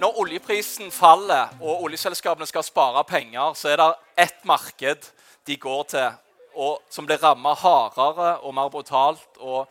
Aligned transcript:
når 0.00 0.18
oljeprisen 0.22 0.88
faller 0.94 1.52
og 1.60 1.84
oljeselskapene 1.84 2.48
skal 2.48 2.64
spare 2.64 3.02
penger, 3.04 3.52
så 3.54 3.68
er 3.72 3.80
det 3.80 3.88
ett 4.24 4.44
marked 4.48 5.10
de 5.46 5.56
går 5.60 5.82
til, 5.92 6.14
og 6.56 6.80
som 6.92 7.06
blir 7.06 7.20
ramma 7.20 7.52
hardere 7.58 8.38
og 8.40 8.54
mer 8.56 8.70
brutalt 8.72 9.40
og 9.40 9.68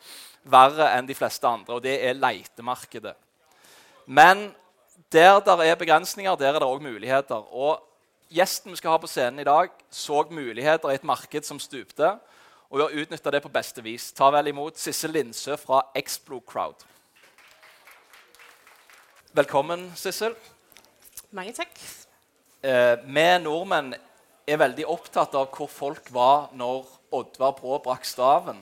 verre 0.50 0.92
enn 0.96 1.10
de 1.10 1.18
fleste 1.18 1.48
andre, 1.50 1.78
og 1.78 1.84
det 1.84 1.98
er 2.06 2.18
leitemarkedet. 2.18 3.16
Men 4.06 4.50
der 5.12 5.40
det 5.42 5.68
er 5.68 5.76
begrensninger, 5.76 6.36
der 6.36 6.54
er 6.54 6.60
det 6.60 6.68
òg 6.68 6.82
muligheter. 6.82 7.42
Og 7.54 7.82
gjesten 8.30 8.72
vi 8.72 8.78
skal 8.78 8.92
ha 8.92 8.98
på 9.02 9.10
scenen 9.10 9.40
i 9.40 9.48
dag, 9.48 9.70
så 9.90 10.24
muligheter 10.30 10.92
i 10.92 11.00
et 11.00 11.04
marked 11.04 11.46
som 11.46 11.60
stupte, 11.60 12.18
og 12.70 12.78
vi 12.78 12.84
har 12.84 13.02
utnytta 13.02 13.32
det 13.32 13.42
på 13.42 13.50
beste 13.50 13.82
vis. 13.82 14.12
Ta 14.14 14.30
vel 14.30 14.52
imot 14.52 14.78
Sissel 14.78 15.12
Lindsø 15.12 15.58
fra 15.58 15.82
Explo 15.98 16.40
Crowd. 16.46 16.86
Velkommen, 19.30 19.92
Sissel. 19.94 20.34
Mange 21.38 21.52
takk. 21.54 21.76
Eh, 22.66 22.96
vi 23.06 23.26
nordmenn 23.44 23.92
er 24.50 24.58
veldig 24.58 24.88
opptatt 24.90 25.36
av 25.38 25.52
hvor 25.54 25.70
folk 25.70 26.10
var 26.10 26.48
når 26.58 26.88
Oddvar 27.14 27.54
Brå 27.60 27.78
brakk 27.86 28.10
staven. 28.10 28.58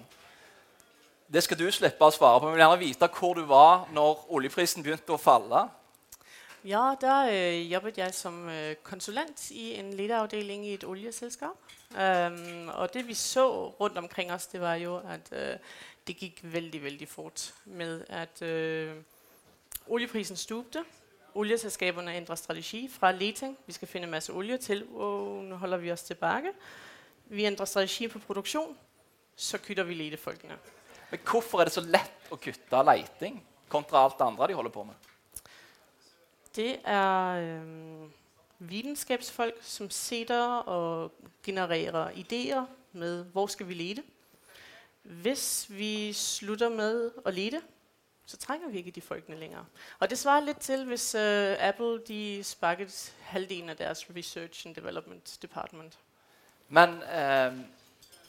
Det 1.32 1.46
skal 1.46 1.62
du 1.62 1.66
slippe 1.72 2.04
å 2.04 2.12
svare 2.12 2.44
på, 2.44 2.52
men 2.52 2.60
jeg 2.60 2.60
vil 2.60 2.66
gjerne 2.66 2.84
vite 2.84 3.12
hvor 3.16 3.40
du 3.40 3.46
var 3.48 3.88
når 3.96 4.28
oljeprisen 4.28 4.84
begynte 4.84 5.16
å 5.16 5.22
falle. 5.22 5.70
Ja, 6.68 6.84
der 7.00 7.32
øh, 7.32 7.72
jobbet 7.72 8.04
jeg 8.04 8.14
som 8.14 8.44
øh, 8.52 8.76
konsulent 8.84 9.48
i 9.56 9.78
en 9.80 9.94
lederavdeling 9.96 10.68
i 10.68 10.76
et 10.76 10.84
oljeselskap. 10.84 11.76
Um, 11.96 12.68
og 12.76 12.92
det 12.92 13.08
vi 13.08 13.16
så 13.16 13.72
rundt 13.80 13.98
omkring 13.98 14.36
os, 14.36 14.52
det 14.52 14.60
var 14.60 14.76
jo, 14.76 14.98
at 15.00 15.32
øh, 15.32 15.56
det 16.08 16.18
gik 16.20 16.44
veldig, 16.44 16.84
veldig 16.84 17.08
fort 17.08 17.54
med, 17.66 18.04
at 18.10 18.42
øh, 18.42 18.98
olieprisen 19.90 20.38
stupte. 20.38 20.84
Oljeselskaberne 21.36 22.16
ændrer 22.16 22.36
strategi 22.36 22.88
fra 22.90 23.12
leting, 23.12 23.58
vi 23.66 23.74
skal 23.74 23.88
finde 23.88 24.06
en 24.06 24.12
masse 24.12 24.34
olie, 24.34 24.58
til 24.58 24.88
oh, 24.94 25.44
nu 25.44 25.56
holder 25.56 25.78
vi 25.78 25.92
os 25.92 26.04
tilbage. 26.04 26.54
Vi 27.26 27.46
ændrer 27.46 27.66
strategi 27.66 28.08
på 28.08 28.20
produktion, 28.20 28.78
så 29.36 29.58
kytter 29.58 29.84
vi 29.84 29.94
letefolkene. 29.94 30.58
Men 31.12 31.20
hvorfor 31.32 31.60
er 31.60 31.64
det 31.64 31.74
så 31.74 31.82
lett 31.82 32.32
å 32.32 32.40
kutte 32.42 32.84
leiting 32.84 33.38
kontra 33.70 34.04
alt 34.04 34.18
det 34.20 34.26
andre 34.26 34.48
de 34.48 34.58
holder 34.58 34.74
på 34.74 34.84
med? 34.84 34.96
Det 36.56 36.80
er 36.84 37.38
øh, 37.38 38.10
videnskabsfolk, 38.60 39.62
som 39.62 39.90
sitter 39.90 40.64
og 40.66 41.12
genererer 41.44 42.10
idéer 42.18 42.66
med, 42.92 43.24
hvor 43.32 43.48
skal 43.48 43.68
vi 43.68 43.74
lede. 43.74 44.04
Hvis 45.04 45.68
vi 45.70 46.14
slutter 46.14 46.70
med 46.70 47.12
at 47.26 47.34
lede, 47.34 47.62
så 48.28 48.38
trænger 48.38 48.70
vi 48.70 48.78
ikke 48.78 48.92
de 48.92 49.02
folkene 49.02 49.38
længere. 49.40 49.66
Og 50.00 50.10
det 50.10 50.18
svarer 50.20 50.42
lidt 50.46 50.60
til, 50.60 50.86
hvis 50.86 51.16
øh, 51.16 51.56
Apple 51.60 52.00
de 52.08 52.44
sparkede 52.44 52.92
halvdelen 53.22 53.70
af 53.70 53.78
deres 53.78 54.06
Research 54.16 54.68
and 54.68 54.76
Development 54.76 55.38
Department. 55.42 55.98
Men, 56.70 56.90
eh, 56.90 57.54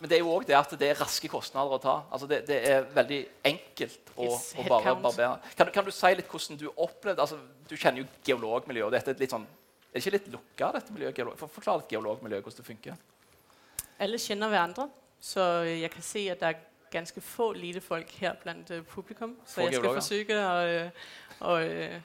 men 0.01 0.11
det 0.11 0.13
er 0.13 0.19
jo 0.23 0.31
òg 0.39 0.47
det 0.47 0.55
at 0.55 0.71
det 0.79 0.89
er 0.91 1.01
raske 1.01 1.29
kostnader 1.29 1.75
å 1.75 1.79
ta. 1.83 1.97
Altså 2.13 2.27
det, 2.31 2.45
det 2.47 2.59
er 2.71 2.87
veldig 2.95 3.19
enkelt 3.51 4.13
å, 4.17 4.29
It's 4.29 4.53
å 4.55 4.69
bare 4.69 4.95
barbere. 5.03 5.39
Kan, 5.57 5.67
du- 5.67 5.73
kan 5.75 5.85
du 5.85 5.91
si 5.91 6.15
litt 6.15 6.29
hvordan 6.31 6.59
du 6.61 6.69
opplevde 6.77 7.21
altså, 7.21 7.39
Du 7.69 7.75
kjenner 7.77 8.01
jo 8.05 8.07
geologmiljøet. 8.25 8.87
og 8.87 8.93
dette 8.95 9.11
Er 9.11 9.19
litt 9.19 9.31
sånn, 9.35 9.43
er 9.91 9.99
det 9.99 10.07
ikke 10.07 10.15
litt 10.15 10.29
lukka, 10.33 10.71
dette 10.79 10.93
miljøet? 10.95 11.19
For, 11.37 11.47
forklar 11.59 11.83
litt 11.83 11.91
geologmiljøet, 11.91 12.43
hvordan 12.47 12.57
det 12.63 12.67
funker. 12.67 12.95
Alle 13.99 14.19
kender 14.19 14.49
hverandre, 14.49 14.89
så 15.21 15.41
øh, 15.67 15.81
jeg 15.83 15.91
kan 15.91 16.03
se, 16.03 16.29
at 16.31 16.41
der 16.41 16.49
er 16.55 16.65
ganske 16.91 17.21
få 17.21 17.53
ledefolk 17.53 18.11
her 18.11 18.35
blandt 18.35 18.71
øh, 18.71 18.83
publikum. 18.85 19.37
Så 19.47 19.61
jeg 19.61 19.69
skal 19.69 19.81
geologer. 19.83 20.01
forsøge 20.01 20.35
at, 20.35 20.85
øh, 20.85 20.91
at 21.55 21.71
øh, 21.71 22.01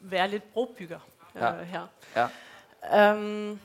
være 0.00 0.28
lidt 0.28 0.52
brobygger 0.52 1.00
øh, 1.34 1.42
Ja. 1.42 1.62
her. 1.62 1.86
Ja. 2.16 3.12
Um, 3.12 3.60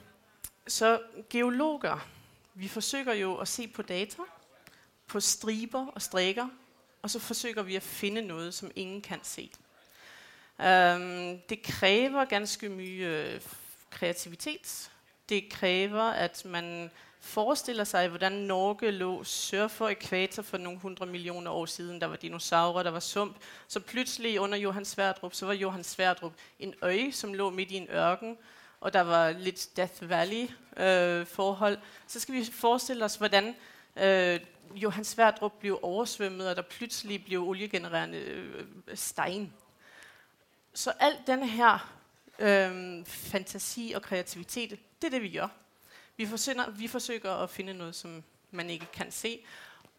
så 0.68 1.02
geologer, 1.30 2.08
vi 2.54 2.68
forsøger 2.68 3.14
jo 3.14 3.36
at 3.36 3.48
se 3.48 3.68
på 3.68 3.82
data, 3.82 4.22
på 5.08 5.20
striber 5.20 5.88
og 5.88 6.02
strækker, 6.02 6.48
og 7.02 7.10
så 7.10 7.20
forsøger 7.20 7.64
vi 7.64 7.76
at 7.76 7.84
finde 7.84 8.22
noget, 8.22 8.54
som 8.54 8.72
ingen 8.76 9.02
kan 9.02 9.20
se. 9.24 9.52
Um, 10.60 11.40
det 11.50 11.62
kræver 11.64 12.26
ganske 12.26 12.70
mye 12.70 13.00
øh, 13.06 13.42
kreativitet. 13.90 14.92
Det 15.30 15.50
kræver, 15.50 16.04
at 16.04 16.46
man 16.46 16.92
forestiller 17.20 17.84
sig, 17.84 18.08
hvordan 18.08 18.32
Norge 18.32 18.92
lå 18.92 19.24
sør 19.24 19.68
for 19.68 19.90
ekvator 19.90 20.44
for 20.44 20.58
nogle 20.58 20.80
hundrede 20.80 21.12
millioner 21.12 21.52
år 21.52 21.66
siden. 21.66 22.02
Der 22.02 22.08
var 22.08 22.16
dinosaurer, 22.16 22.84
der 22.84 22.92
var 22.92 23.00
sump. 23.00 23.36
Så 23.68 23.80
pludselig 23.80 24.40
under 24.40 24.58
Johan 24.58 24.86
Sverdrup, 24.86 25.34
så 25.34 25.46
var 25.46 25.54
Johan 25.54 25.84
Sverdrup 25.84 26.34
en 26.60 26.74
ø, 26.84 27.12
som 27.12 27.34
lå 27.34 27.50
midt 27.50 27.72
i 27.72 27.76
en 27.76 27.88
ørken, 27.90 28.38
og 28.82 28.94
der 28.94 29.02
var 29.02 29.32
lidt 29.32 29.70
Death 29.78 30.10
Valley 30.10 30.50
øh, 30.78 31.26
forhold. 31.26 31.78
Så 32.08 32.20
skal 32.20 32.36
vi 32.36 32.46
forestille 32.54 33.06
os, 33.06 33.16
hvordan 33.16 33.56
øh, 33.96 34.40
Johan 34.76 35.06
Sverdrup 35.06 35.54
blev 35.60 35.80
oversvømmet, 35.82 36.50
og 36.50 36.56
der 36.56 36.62
pludselig 36.62 37.26
blev 37.26 37.48
oliegenererende 37.48 38.18
øh, 38.18 38.66
sten. 38.94 39.54
Så 40.74 40.94
alt 41.00 41.28
den 41.28 41.44
her 41.44 41.92
øh, 42.40 43.06
fantasi 43.06 43.94
og 43.96 44.02
kreativitet, 44.02 44.80
det 45.06 45.16
er 45.16 45.20
det, 45.20 45.32
vi 45.32 45.38
gør. 45.38 45.48
Vi 46.18 46.26
forsøger, 46.26 46.70
vi 46.70 46.88
forsøger 46.88 47.34
at 47.36 47.50
finde 47.50 47.74
noget, 47.74 47.96
som 47.96 48.24
man 48.52 48.70
ikke 48.70 48.86
kan 48.94 49.12
se. 49.12 49.46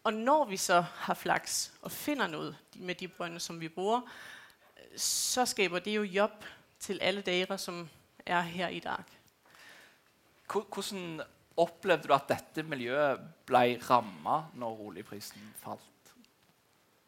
Og 0.03 0.13
når 0.13 0.45
vi 0.45 0.57
så 0.57 0.81
har 0.81 1.13
flaks 1.13 1.73
og 1.81 1.91
finder 1.91 2.27
noget 2.27 2.57
med 2.75 2.95
de 2.95 3.07
brønde, 3.07 3.39
som 3.39 3.59
vi 3.59 3.69
bruger, 3.69 4.01
så 4.97 5.45
skaber 5.45 5.79
det 5.79 5.95
jo 5.95 6.01
job 6.03 6.45
til 6.79 6.99
alle 7.01 7.21
dere, 7.21 7.57
som 7.57 7.89
er 8.25 8.41
her 8.41 8.67
i 8.67 8.79
dag. 8.79 9.03
Hvor- 10.51 10.67
Hvordan 10.73 11.21
opplevde 11.57 12.07
du 12.07 12.13
at 12.13 12.29
dette 12.29 12.63
miljøet 12.63 13.19
ble 13.45 13.79
ramma 13.89 14.41
når 14.53 14.79
oljeprisen 14.79 15.53
falt? 15.63 15.81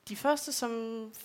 De 0.10 0.16
første, 0.16 0.54
som 0.54 0.72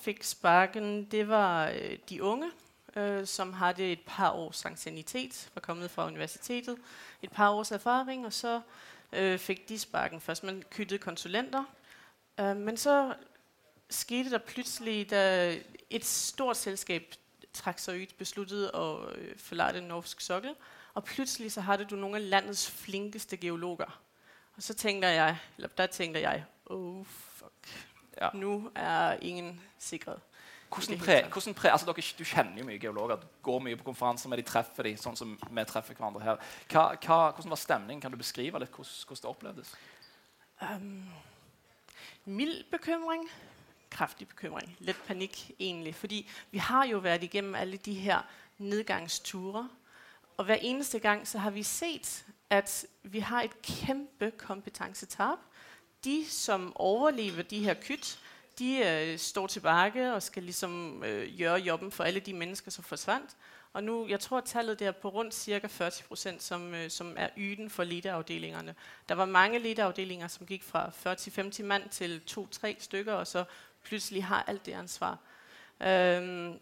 fik 0.03 0.23
sparken, 0.23 1.05
det 1.05 1.29
var 1.29 1.69
øh, 1.69 1.99
de 2.09 2.23
unge, 2.23 2.51
øh, 2.97 3.27
som 3.27 3.53
havde 3.53 3.93
et 3.93 4.01
par 4.07 4.31
års 4.31 4.65
anciennitet, 4.65 5.51
var 5.55 5.61
kommet 5.61 5.91
fra 5.91 6.07
universitetet, 6.07 6.79
et 7.23 7.31
par 7.31 7.51
års 7.51 7.71
erfaring, 7.71 8.27
og 8.27 8.33
så 8.33 8.61
øh, 9.13 9.39
fik 9.39 9.69
de 9.69 9.79
sparken 9.79 10.21
først. 10.21 10.45
Man 10.45 10.63
kyttede 10.71 10.99
konsulenter, 10.99 11.65
øh, 12.41 12.57
men 12.57 12.77
så 12.77 13.15
skete 13.91 14.31
der 14.31 14.39
pludselig, 14.39 15.11
da 15.11 15.55
et 15.91 16.05
stort 16.05 16.57
selskab 16.57 17.15
trak 17.53 17.79
sig 17.79 17.97
ud, 18.01 18.07
besluttede 18.19 18.71
at 18.77 19.19
øh, 19.19 19.39
forlade 19.39 19.81
norsk 19.81 20.21
sokkel, 20.21 20.55
og 20.95 21.05
pludselig 21.05 21.53
så 21.53 21.61
havde 21.61 21.85
du 21.85 21.97
nogle 21.97 22.17
af 22.17 22.31
landets 22.31 22.71
flinkeste 22.71 23.37
geologer. 23.37 24.01
Og 24.57 24.63
så 24.63 24.75
tænkte 24.75 25.09
jeg, 25.09 25.39
eller 25.57 25.69
der 25.69 25.87
tænkte 25.87 26.21
jeg, 26.21 26.45
oh 26.67 27.05
fuck, 27.07 27.87
Ja. 28.21 28.29
nu 28.35 28.71
er 28.75 29.13
ingen 29.23 29.61
sikret. 29.79 30.21
Hvordan 30.75 30.99
pre, 30.99 31.23
hvordan 31.33 31.55
pre, 31.55 31.71
altså 31.71 31.87
dere, 31.87 32.03
du 32.19 32.25
kjenner 32.25 32.59
jo 32.59 32.67
mye 32.67 32.79
geologer. 32.83 33.17
Du 33.17 33.27
går 33.43 33.61
mye 33.63 33.77
på 33.79 33.87
konferanser 33.87 34.29
med 34.29 34.41
de 34.41 34.47
treffer 34.49 34.89
de, 34.89 34.97
sånn 34.99 35.17
som 35.17 35.37
vi 35.39 35.65
treffer 35.69 35.95
hverandre 35.95 36.23
her. 36.25 36.41
Hva, 36.73 36.87
hva, 36.99 37.19
hvordan 37.31 37.55
var 37.55 37.61
stemningen? 37.61 38.03
Kan 38.03 38.15
du 38.15 38.19
beskrive 38.19 38.59
litt 38.63 38.75
hvordan, 38.75 38.97
hvordan 39.07 39.23
det 39.23 39.31
opplevdes? 39.31 39.75
Um, 40.65 41.05
mild 42.25 42.65
bekymring, 42.73 43.29
kraftig 43.91 44.29
bekymring, 44.29 44.77
lidt 44.81 44.99
panik 45.07 45.51
egentlig, 45.59 45.95
fordi 45.95 46.25
vi 46.51 46.59
har 46.59 46.85
jo 46.91 46.99
været 46.99 47.23
igennem 47.23 47.55
alle 47.55 47.77
de 47.77 47.95
her 47.95 48.23
nedgangsture, 48.59 49.69
og 50.37 50.45
hver 50.45 50.59
eneste 50.63 50.99
gang 50.99 51.29
så 51.29 51.39
har 51.39 51.51
vi 51.51 51.63
set, 51.63 52.25
at 52.51 52.87
vi 53.03 53.21
har 53.21 53.43
et 53.43 53.63
kæmpe 53.63 54.31
kompetencetab. 54.31 55.39
De, 56.05 56.27
som 56.29 56.73
overlever 56.77 57.43
de 57.43 57.65
her 57.65 57.75
kyt, 57.75 58.19
de 58.59 58.79
øh, 58.79 59.19
står 59.19 59.47
tilbage 59.47 60.15
og 60.15 60.23
skal 60.23 60.43
ligesom 60.43 61.05
øh, 61.05 61.39
gøre 61.39 61.59
jobben 61.59 61.91
for 61.91 62.05
alle 62.05 62.21
de 62.21 62.35
mennesker, 62.35 62.71
som 62.71 62.85
forsvandt. 62.85 63.37
Og 63.73 63.85
nu, 63.85 64.07
jeg 64.09 64.21
tror, 64.21 64.39
at 64.39 64.45
tallet 64.45 64.79
der 64.79 64.89
er 64.89 64.93
på 64.93 65.09
rundt 65.09 65.35
cirka 65.35 65.67
40 65.67 65.91
procent, 66.09 66.43
som, 66.43 66.75
øh, 66.75 66.91
som 66.91 67.15
er 67.19 67.29
yden 67.37 67.71
for 67.71 67.85
ledeafdelingerne. 67.85 68.75
Der 69.09 69.15
var 69.15 69.25
mange 69.25 69.59
ledeafdelinger, 69.59 70.29
som 70.29 70.47
gik 70.47 70.63
fra 70.63 70.91
40-50 71.61 71.63
mand 71.63 71.89
til 71.89 72.21
2-3 72.31 72.75
stykker, 72.79 73.13
og 73.13 73.27
så 73.27 73.45
pludselig 73.85 74.25
har 74.25 74.45
alt 74.47 74.67
det 74.67 74.73
ansvar. 74.73 75.19
Øhm, 75.81 76.59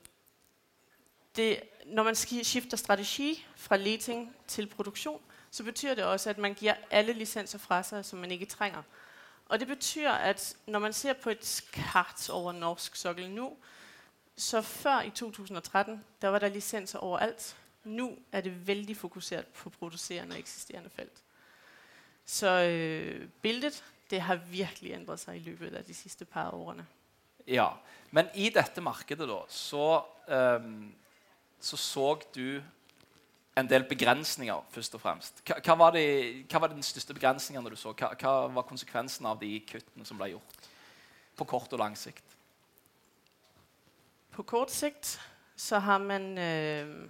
det, 1.37 1.61
når 1.87 2.03
man 2.03 2.15
skifter 2.15 2.77
strategi 2.77 3.47
fra 3.57 3.77
leting 3.77 4.37
til 4.47 4.67
produktion, 4.67 5.21
så 5.51 5.65
betyder 5.65 5.95
det 5.95 6.05
også, 6.05 6.31
at 6.31 6.39
man 6.39 6.55
giver 6.55 6.75
alle 6.91 7.13
licenser 7.13 7.59
fra 7.59 7.83
sig, 7.83 8.05
som 8.05 8.19
man 8.19 8.31
ikke 8.31 8.47
trænger. 8.47 8.83
Og 9.53 9.61
det 9.61 9.69
betyder, 9.69 10.13
at 10.13 10.57
når 10.67 10.79
man 10.79 10.93
ser 10.93 11.13
på 11.13 11.31
et 11.31 11.65
kart 11.73 12.31
over 12.31 12.53
norsk 12.53 12.97
sokkel 12.97 13.31
nu, 13.31 13.57
så 14.37 14.63
før 14.63 15.01
i 15.01 15.11
2013, 15.11 16.05
der 16.23 16.29
var 16.29 16.39
der 16.39 16.49
licenser 16.49 16.99
overalt. 16.99 17.57
Nu 17.85 18.19
er 18.33 18.41
det 18.41 18.67
vældig 18.67 18.97
fokuseret 18.97 19.47
på 19.47 19.71
producerende 19.71 20.35
og 20.35 20.39
eksisterende 20.39 20.91
felt. 20.91 21.23
Så 22.25 22.49
øh, 22.49 23.29
billedet, 23.43 23.85
det 24.11 24.21
har 24.21 24.35
virkelig 24.35 24.93
ændret 24.93 25.21
sig 25.21 25.37
i 25.37 25.41
løbet 25.41 25.75
af 25.75 25.85
de 25.85 25.95
sidste 25.95 26.25
par 26.25 26.51
årene. 26.51 26.87
Ja, 27.47 27.69
Men 28.11 28.27
i 28.35 28.49
dette 28.49 28.81
markedet 28.81 29.29
da, 29.29 29.39
så 29.49 30.03
ehm, 30.29 30.95
så 31.61 31.77
så 31.77 32.19
du 32.35 32.63
en 33.57 33.69
del 33.69 33.85
begrensninger, 33.85 34.65
først 34.71 34.95
og 34.95 35.01
fremst. 35.01 35.43
Hva, 35.45 35.59
hva, 35.61 35.77
var, 35.77 35.97
det, 35.97 36.07
hva 36.49 36.63
var 36.63 36.73
den 36.73 36.85
største 36.85 37.15
begrensningen 37.15 37.69
du 37.69 37.77
så? 37.77 37.93
Hva, 37.93 38.13
hva 38.17 38.35
var 38.55 38.69
konsekvensen 38.69 39.29
av 39.29 39.41
de 39.43 39.59
kuttene 39.69 40.09
som 40.09 40.21
ble 40.21 40.33
gjort? 40.33 40.69
På 41.37 41.45
kort 41.49 41.73
og 41.73 41.83
lang 41.83 41.97
sikt. 41.99 42.25
På 44.33 44.43
kort 44.49 44.73
sigt, 44.73 45.19
så 45.57 45.79
har 45.79 45.99
man 46.01 46.39
øh, 46.39 47.09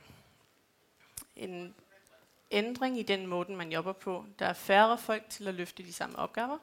en 1.37 1.75
ændring 2.50 2.99
i 2.99 3.03
den 3.03 3.27
måde, 3.27 3.53
man 3.53 3.73
jobber 3.73 3.93
på. 3.93 4.25
Der 4.39 4.47
er 4.47 4.53
færre 4.53 4.99
folk 4.99 5.29
til 5.31 5.49
at 5.49 5.55
løfte 5.55 5.83
de 5.83 5.93
samme 5.93 6.19
opgaver. 6.19 6.59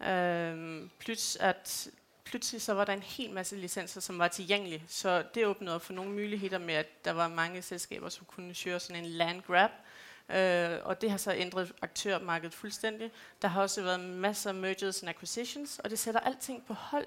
Øh, 0.00 0.88
plus 0.98 1.36
at 1.36 1.88
pludselig 2.32 2.62
så 2.62 2.74
var 2.74 2.84
der 2.84 2.92
en 2.92 3.02
hel 3.02 3.30
masse 3.30 3.56
licenser, 3.56 4.00
som 4.00 4.18
var 4.18 4.28
tilgængelige. 4.28 4.84
Så 4.88 5.24
det 5.34 5.46
åbnede 5.46 5.74
op 5.74 5.82
for 5.82 5.92
nogle 5.92 6.10
muligheder 6.10 6.58
med, 6.58 6.74
at 6.74 7.04
der 7.04 7.12
var 7.12 7.28
mange 7.28 7.62
selskaber, 7.62 8.08
som 8.08 8.26
kunne 8.26 8.54
køre 8.54 8.80
sådan 8.80 9.04
en 9.04 9.10
land 9.10 9.42
grab. 9.42 9.70
Øh, 10.28 10.78
og 10.86 11.00
det 11.00 11.10
har 11.10 11.18
så 11.18 11.32
ændret 11.32 11.72
aktørmarkedet 11.82 12.54
fuldstændig. 12.54 13.10
Der 13.42 13.48
har 13.48 13.62
også 13.62 13.82
været 13.82 14.00
masser 14.00 14.50
af 14.50 14.54
mergers 14.54 15.02
and 15.02 15.10
acquisitions, 15.10 15.78
og 15.78 15.90
det 15.90 15.98
sætter 15.98 16.20
alting 16.20 16.66
på 16.66 16.74
hold 16.74 17.06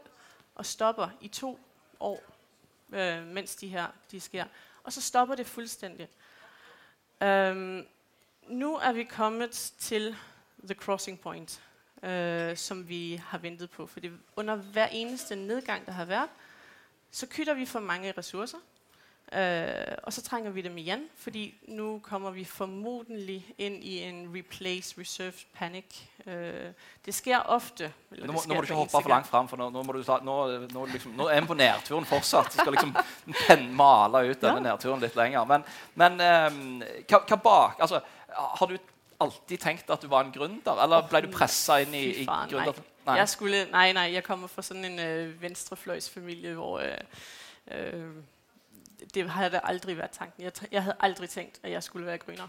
og 0.56 0.66
stopper 0.66 1.10
i 1.22 1.28
to 1.28 1.60
år, 2.00 2.24
øh, 2.94 3.28
mens 3.28 3.56
de 3.56 3.68
her 3.68 3.88
de 4.12 4.20
sker. 4.20 4.46
Og 4.84 4.94
så 4.94 5.02
stopper 5.02 5.36
det 5.36 5.48
fuldstændig. 5.48 6.08
Øh, 7.24 7.84
nu 8.48 8.78
er 8.78 8.92
vi 8.92 9.04
kommet 9.04 9.52
til 9.80 10.16
the 10.64 10.76
crossing 10.76 11.20
point 11.20 11.62
øh, 12.04 12.58
som 12.58 12.90
vi 12.90 13.22
har 13.28 13.38
ventet 13.38 13.70
på. 13.70 13.88
For 13.88 14.00
under 14.36 14.56
hver 14.56 14.88
eneste 14.88 15.36
nedgang, 15.36 15.86
der 15.86 15.92
har 15.92 16.06
været, 16.06 16.30
så 17.12 17.28
kytter 17.30 17.54
vi 17.54 17.66
for 17.66 17.80
mange 17.80 18.14
ressourcer, 18.18 18.58
øh, 19.34 19.98
og 20.04 20.14
så 20.14 20.22
trænger 20.22 20.52
vi 20.52 20.62
dem 20.62 20.78
igen, 20.78 21.04
fordi 21.18 21.54
nu 21.68 22.00
kommer 22.04 22.32
vi 22.32 22.44
formodentlig 22.44 23.54
ind 23.58 23.84
i 23.84 24.02
en 24.02 24.36
replace 24.38 24.96
reserve 25.02 25.34
panic. 25.54 25.86
Øh, 26.26 26.72
det 27.06 27.14
sker 27.14 27.40
ofte. 27.40 27.94
Eller 28.12 28.28
nu, 28.28 28.34
må, 28.34 28.40
nu 28.48 28.54
må 28.54 28.62
du 28.62 28.64
ikke 28.64 28.74
hoppe 28.74 28.92
for 28.92 29.10
langt 29.10 29.28
frem, 29.28 29.48
for 29.48 29.58
nå, 29.58 29.70
nå, 29.70 29.84
må 29.84 29.92
du 29.92 30.04
ta, 30.04 30.18
nå, 30.24 30.58
nå, 30.74 30.86
liksom, 30.86 31.12
nå 31.12 31.28
er 31.28 31.42
vi 31.42 31.48
på 31.48 31.54
nærturen 31.54 32.06
fortsatt. 32.06 32.54
Du 32.54 32.58
skal 32.58 32.72
liksom 32.72 32.96
male 33.84 34.30
ut 34.30 34.42
denne 34.42 34.56
ja. 34.56 34.60
nærturen 34.60 35.00
litt 35.00 35.16
lenger. 35.16 35.46
Men, 35.46 35.64
men 35.96 36.20
um, 36.20 36.84
hva, 37.08 37.24
hva 37.28 37.40
bak? 37.44 37.80
Altså, 37.80 38.02
har 38.36 38.68
du 38.68 38.78
alltid 39.20 39.58
tenkt 39.58 39.90
at 39.90 40.02
du 40.02 40.08
var 40.08 40.26
en 40.26 40.32
gründer, 40.32 40.84
eller 40.84 41.08
ble 41.10 41.22
du 41.26 41.32
pressa 41.32 41.80
inn 41.84 41.94
i, 41.94 42.04
i 42.24 42.26
gründer? 42.26 42.74
Nej. 43.06 43.16
Jeg 43.16 43.30
skulle, 43.30 43.66
nej, 43.72 43.94
nej, 43.94 44.14
jeg 44.14 44.24
kommer 44.24 44.48
fra 44.48 44.62
sådan 44.62 44.86
en 44.86 45.00
øh, 45.00 45.42
venstrefløjsfamilie, 45.42 46.54
hvor 46.54 46.80
øh, 46.80 46.98
øh, 47.72 48.12
det 49.14 49.30
havde 49.30 49.62
aldrig 49.64 49.98
været 49.98 50.12
tanken. 50.12 50.44
Jeg, 50.44 50.52
jeg 50.72 50.84
havde 50.84 50.96
aldrig 51.00 51.30
tænkt, 51.30 51.60
at 51.64 51.72
jeg 51.72 51.84
skulle 51.84 52.06
være 52.06 52.18
gründer. 52.18 52.48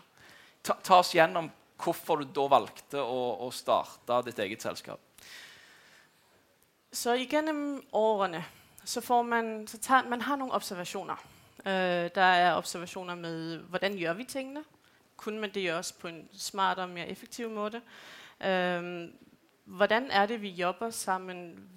Ta, 0.65 0.73
ta 0.83 0.95
os 0.95 1.11
gjennom 1.13 1.51
hvorfor 1.83 2.17
du 2.17 2.25
da 2.25 2.47
valgte 2.49 3.03
å, 3.03 3.47
å 3.47 3.51
starte 3.53 4.23
ditt 4.25 4.39
eget 4.39 4.63
selskab. 4.63 5.01
Så 6.93 7.13
igennem 7.21 7.83
årene, 7.93 8.45
så 8.85 9.01
får 9.01 9.23
man, 9.23 9.67
så 9.69 9.79
tager, 9.79 10.09
man 10.09 10.23
har 10.23 10.37
nogle 10.37 10.53
observationer. 10.53 11.17
Uh, 11.59 12.09
der 12.15 12.23
er 12.23 12.55
observationer 12.55 13.15
med, 13.15 13.59
hvordan 13.59 13.99
gør 14.01 14.13
vi 14.13 14.25
tingene? 14.25 14.65
Kunne 15.17 15.41
man 15.41 15.51
det 15.55 15.75
også 15.75 15.95
på 15.99 16.09
en 16.09 16.29
smartere, 16.33 16.89
mere 16.89 17.09
effektiv 17.09 17.51
måde. 17.51 17.81
Øhm, 18.45 19.13
hvordan 19.65 20.11
er 20.11 20.27
det, 20.27 20.43
vi 20.43 20.49
jobber 20.49 20.91
sammen? 20.91 21.69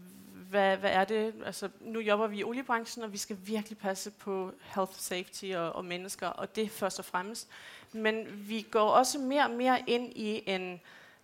Hvad, 0.50 0.78
hvad 0.78 0.92
er 0.92 1.06
det? 1.06 1.34
Altså, 1.46 1.70
nu 1.82 2.00
jobber 2.00 2.28
vi 2.28 2.40
i 2.40 2.44
oliebranchen, 2.44 3.04
og 3.04 3.14
vi 3.14 3.18
skal 3.18 3.38
virkelig 3.44 3.78
passe 3.78 4.12
på 4.12 4.52
health, 4.62 4.94
safety 4.94 5.46
og, 5.56 5.76
og 5.76 5.86
mennesker, 5.86 6.28
og 6.28 6.56
det 6.56 6.72
først 6.72 7.00
og 7.00 7.06
fremmest. 7.06 7.50
Men 7.92 8.26
vi 8.50 8.62
går 8.72 8.90
også 8.90 9.20
mere 9.20 9.44
og 9.44 9.52
mere 9.52 9.84
ind 9.88 10.14
i 10.16 10.44
en, 10.46 10.82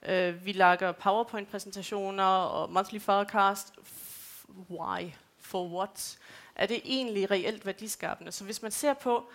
øh, 0.07 0.45
vi 0.45 0.51
lager 0.51 0.91
PowerPoint-præsentationer 0.91 2.23
og 2.23 2.71
monthly 2.71 2.99
forecast. 2.99 3.73
Why? 4.69 5.11
For 5.39 5.67
what? 5.67 6.17
Er 6.55 6.65
det 6.65 6.81
egentlig 6.83 7.31
reelt 7.31 7.65
værdiskabende? 7.65 8.31
Så 8.31 8.43
hvis 8.43 8.61
man 8.61 8.71
ser 8.71 8.93
på, 8.93 9.29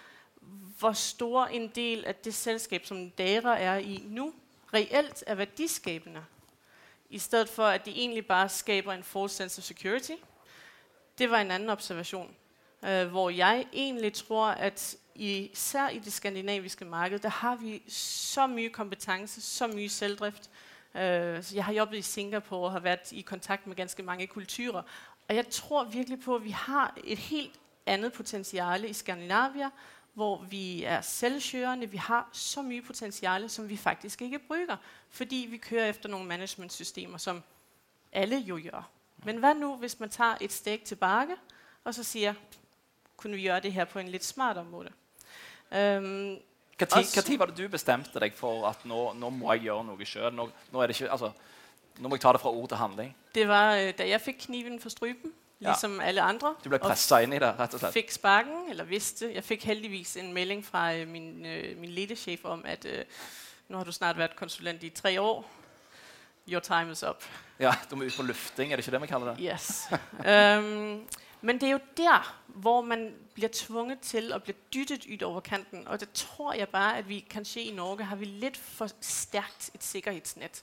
hvor 0.79 0.93
stor 0.93 1.47
en 1.47 1.69
del 1.69 2.05
af 2.05 2.15
det 2.15 2.35
selskab, 2.35 2.87
som 2.87 3.11
Dara 3.11 3.59
er 3.59 3.77
i 3.77 4.05
nu, 4.07 4.35
reelt 4.75 5.25
er 5.27 5.35
værdiskabende, 5.35 6.25
i 7.11 7.19
stedet 7.19 7.49
for 7.49 7.65
at 7.65 7.87
de 7.87 7.91
egentlig 7.91 8.27
bare 8.27 8.49
skaber 8.49 8.93
en 8.93 9.03
false 9.03 9.37
sense 9.37 9.59
of 9.59 9.65
security. 9.65 10.13
Det 11.19 11.31
var 11.31 11.41
en 11.41 11.51
anden 11.51 11.69
observation, 11.69 12.35
øh, 12.85 13.07
hvor 13.07 13.31
jeg 13.31 13.67
egentlig 13.73 14.13
tror, 14.13 14.47
at 14.47 14.97
især 15.15 15.89
i 15.89 15.99
det 15.99 16.13
skandinaviske 16.13 16.85
marked, 16.85 17.19
der 17.19 17.29
har 17.29 17.57
vi 17.57 17.83
så 17.89 18.47
mye 18.47 18.69
kompetence, 18.69 19.41
så 19.41 19.67
mye 19.67 19.89
selvdrift. 19.89 20.51
Øh, 20.95 21.43
så 21.43 21.55
jeg 21.55 21.65
har 21.65 21.73
jobbet 21.73 21.99
i 21.99 22.03
Singapore 22.03 22.67
og 22.67 22.73
har 22.73 22.81
været 22.81 23.13
i 23.13 23.21
kontakt 23.21 23.67
med 23.67 23.77
ganske 23.77 24.03
mange 24.03 24.27
kulturer. 24.27 24.83
Og 25.29 25.37
jeg 25.37 25.49
tror 25.49 25.85
virkelig 25.85 26.21
på, 26.21 26.35
at 26.37 26.45
vi 26.45 26.51
har 26.51 26.97
et 27.05 27.19
helt 27.19 27.61
andet 27.87 28.13
potentiale 28.13 28.89
i 28.89 28.93
Skandinavia, 28.93 29.71
hvor 30.15 30.45
vi 30.51 30.85
er 30.85 31.01
selvkørende. 31.01 31.91
Vi 31.91 31.97
har 31.97 32.29
så 32.33 32.63
mye 32.63 32.83
potentiale, 32.83 33.49
som 33.49 33.69
vi 33.69 33.77
faktisk 33.77 34.23
ikke 34.23 34.39
bruger, 34.39 34.77
fordi 35.11 35.47
vi 35.51 35.57
kører 35.57 35.87
efter 35.87 36.09
nogle 36.09 36.27
managementsystemer, 36.27 37.19
som 37.19 37.43
alle 38.13 38.37
jo 38.37 38.61
gør. 38.71 38.89
Men 39.25 39.37
hvad 39.37 39.55
nu, 39.55 39.77
hvis 39.77 40.01
man 40.01 40.11
tager 40.11 40.35
et 40.41 40.53
steg 40.53 40.81
tilbage, 40.85 41.37
og 41.85 41.95
så 41.95 42.05
siger, 42.05 42.35
kunne 43.17 43.37
vi 43.37 43.43
gøre 43.43 43.61
det 43.61 43.73
her 43.73 43.85
på 43.85 43.99
en 43.99 44.09
lidt 44.09 44.25
smartere 44.25 44.65
måde? 44.65 44.91
Um, 45.71 46.39
hva 46.79 47.03
tid 47.03 47.39
var 47.39 47.47
det 47.47 47.59
du 47.59 47.69
bestemte 47.69 48.21
deg 48.21 48.33
for 48.35 48.65
at 48.69 48.85
nå, 48.89 49.13
nå 49.13 49.31
må 49.31 49.53
jeg 49.53 49.67
gjøre 49.69 49.85
noe 49.85 50.07
sjøl? 50.09 50.33
Nå, 50.33 50.49
nå, 50.73 50.87
nå 51.99 52.09
må 52.09 52.17
jeg 52.17 52.23
ta 52.25 52.33
det 52.33 52.41
fra 52.41 52.51
ord 52.51 52.69
til 52.69 52.81
handling? 52.81 53.13
Det 53.35 53.49
var 53.49 53.77
øh, 53.77 53.93
da 53.99 54.09
jeg 54.09 54.21
fikk 54.21 54.47
kniven 54.47 54.81
for 54.81 54.91
strupen 55.61 55.91
ligesom 55.91 56.01
ja. 56.01 56.07
alle 56.07 56.23
andre. 56.23 56.55
Du 56.65 56.69
blev 56.69 56.79
det, 56.79 56.89
ret 57.59 57.75
og 57.75 57.81
slett. 57.81 57.93
fik 57.93 58.11
sparken, 58.11 58.71
eller 58.71 58.85
vidste. 58.85 59.35
Jeg 59.35 59.45
fik 59.45 59.65
heldigvis 59.65 60.17
en 60.17 60.33
melding 60.33 60.65
fra 60.65 60.95
øh, 60.95 61.09
min, 61.09 61.47
øh, 61.47 61.79
min 61.79 61.91
ledechef 61.91 62.45
om, 62.45 62.65
at 62.65 62.85
øh, 62.85 63.05
nu 63.69 63.77
har 63.77 63.85
du 63.85 63.93
snart 63.93 64.19
været 64.19 64.37
konsulent 64.37 64.83
i 64.83 64.89
tre 64.89 65.21
år. 65.21 65.51
Your 66.49 66.61
time 66.61 66.93
is 66.93 67.03
up. 67.03 67.25
Ja, 67.59 67.75
du 67.91 67.97
må 67.97 68.05
ud 68.05 68.11
på 68.17 68.23
løfting, 68.23 68.73
er 68.73 68.77
det 68.77 68.83
ikke 68.83 68.93
det, 68.93 69.01
man 69.01 69.09
kalder 69.09 69.35
det? 69.35 69.53
Yes. 69.53 69.89
um, 70.13 71.09
men 71.41 71.61
det 71.61 71.63
er 71.63 71.71
jo 71.71 71.81
der, 71.97 72.37
hvor 72.47 72.81
man 72.81 73.15
bliver 73.35 73.49
tvunget 73.53 74.01
til 74.01 74.33
at 74.33 74.43
blive 74.43 74.57
dyttet 74.75 75.07
ud 75.13 75.23
over 75.23 75.41
kanten. 75.41 75.89
Og 75.89 76.01
det 76.01 76.13
tror 76.13 76.53
jeg 76.53 76.69
bare, 76.69 76.99
at 76.99 77.09
vi 77.09 77.27
kanskje 77.31 77.63
i 77.63 77.71
Norge 77.75 78.05
har 78.05 78.17
vi 78.17 78.25
lidt 78.25 78.57
for 78.57 78.89
stærkt 79.01 79.71
et 79.75 79.85
sikkerhedsnet 79.85 80.63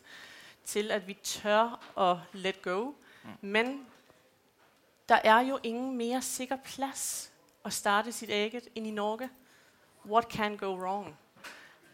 til, 0.66 0.92
at 0.92 1.08
vi 1.08 1.18
tør 1.24 1.98
at 2.00 2.18
let 2.34 2.62
go. 2.62 2.92
Mm. 3.24 3.30
Men 3.42 3.86
der 5.10 5.20
er 5.24 5.40
jo 5.40 5.60
ingen 5.64 5.98
mere 5.98 6.22
sikker 6.22 6.56
plads 6.56 7.32
at 7.66 7.74
starte 7.74 8.12
sit 8.12 8.30
eget 8.30 8.68
end 8.76 8.88
i 8.88 8.92
Norge. 8.92 9.30
What 10.06 10.26
can 10.32 10.58
go 10.58 10.66
wrong? 10.66 11.18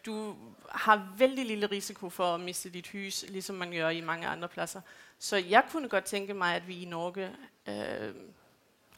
Du 0.06 0.36
har 0.70 1.14
vældig 1.18 1.46
lille 1.46 1.68
risiko 1.68 2.10
for 2.10 2.36
at 2.36 2.40
miste 2.40 2.70
dit 2.70 2.92
hus, 2.92 3.26
ligesom 3.30 3.56
man 3.56 3.72
gør 3.72 3.90
i 3.90 4.02
mange 4.02 4.28
andre 4.28 4.48
pladser. 4.48 4.82
Så 5.20 5.38
jeg 5.38 5.64
kunne 5.72 5.90
godt 5.90 6.04
tænke 6.04 6.34
mig, 6.34 6.56
at 6.56 6.68
vi 6.68 6.82
i 6.82 6.86
Norge 6.86 7.36
øh, 7.68 8.16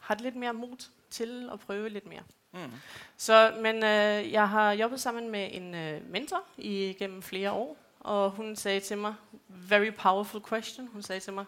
har 0.00 0.14
lidt 0.14 0.36
mere 0.36 0.52
mod 0.52 0.88
til 1.10 1.50
at 1.52 1.60
prøve 1.60 1.88
lidt 1.88 2.06
mere. 2.06 2.22
Mm. 2.52 2.72
Så, 3.16 3.54
men 3.60 3.76
øh, 3.76 4.32
jeg 4.32 4.48
har 4.48 4.72
jobbet 4.72 5.00
sammen 5.00 5.30
med 5.30 5.48
en 5.52 5.74
øh, 5.74 6.10
mentor 6.10 6.42
i 6.56 6.96
gennem 6.98 7.22
flere 7.22 7.52
år, 7.52 7.76
og 8.00 8.30
hun 8.30 8.56
sagde 8.56 8.80
til 8.80 8.98
mig, 8.98 9.14
very 9.48 9.90
powerful 9.90 10.42
question, 10.48 10.86
hun 10.86 11.02
sagde 11.02 11.20
til 11.20 11.32
mig, 11.32 11.44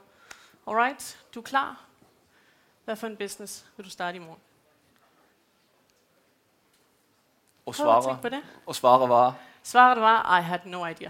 alright, 0.66 1.24
du 1.34 1.40
er 1.40 1.44
klar, 1.44 1.87
hvad 2.88 2.96
for 2.96 3.06
en 3.06 3.16
business 3.16 3.64
vil 3.76 3.86
du 3.86 3.90
starte 3.90 4.16
i 4.16 4.18
morgen? 4.18 4.40
Og 7.66 7.74
svaret, 7.74 8.20
på 8.22 8.28
det. 8.28 8.42
og 8.66 8.74
svaret 8.74 9.08
var? 9.08 9.34
Svaret 9.62 10.00
var, 10.00 10.38
I 10.38 10.42
had 10.42 10.58
no 10.64 10.86
idea. 10.86 11.08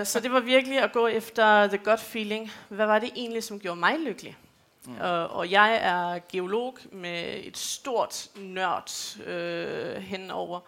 uh, 0.00 0.06
så 0.10 0.20
det 0.20 0.32
var 0.32 0.40
virkelig 0.40 0.78
at 0.78 0.92
gå 0.92 1.06
efter 1.06 1.66
the 1.66 1.78
gut 1.78 2.00
feeling. 2.00 2.52
Hvad 2.68 2.86
var 2.86 2.98
det 2.98 3.10
egentlig, 3.16 3.44
som 3.44 3.60
gjorde 3.60 3.80
mig 3.80 3.98
lykkelig? 3.98 4.36
Mm. 4.84 4.94
Uh, 4.94 5.36
og 5.36 5.50
jeg 5.50 5.78
er 5.82 6.20
geolog 6.28 6.78
med 6.92 7.46
et 7.46 7.58
stort 7.58 8.28
nørd 8.36 8.90
uh, 9.16 10.02
henover. 10.02 10.60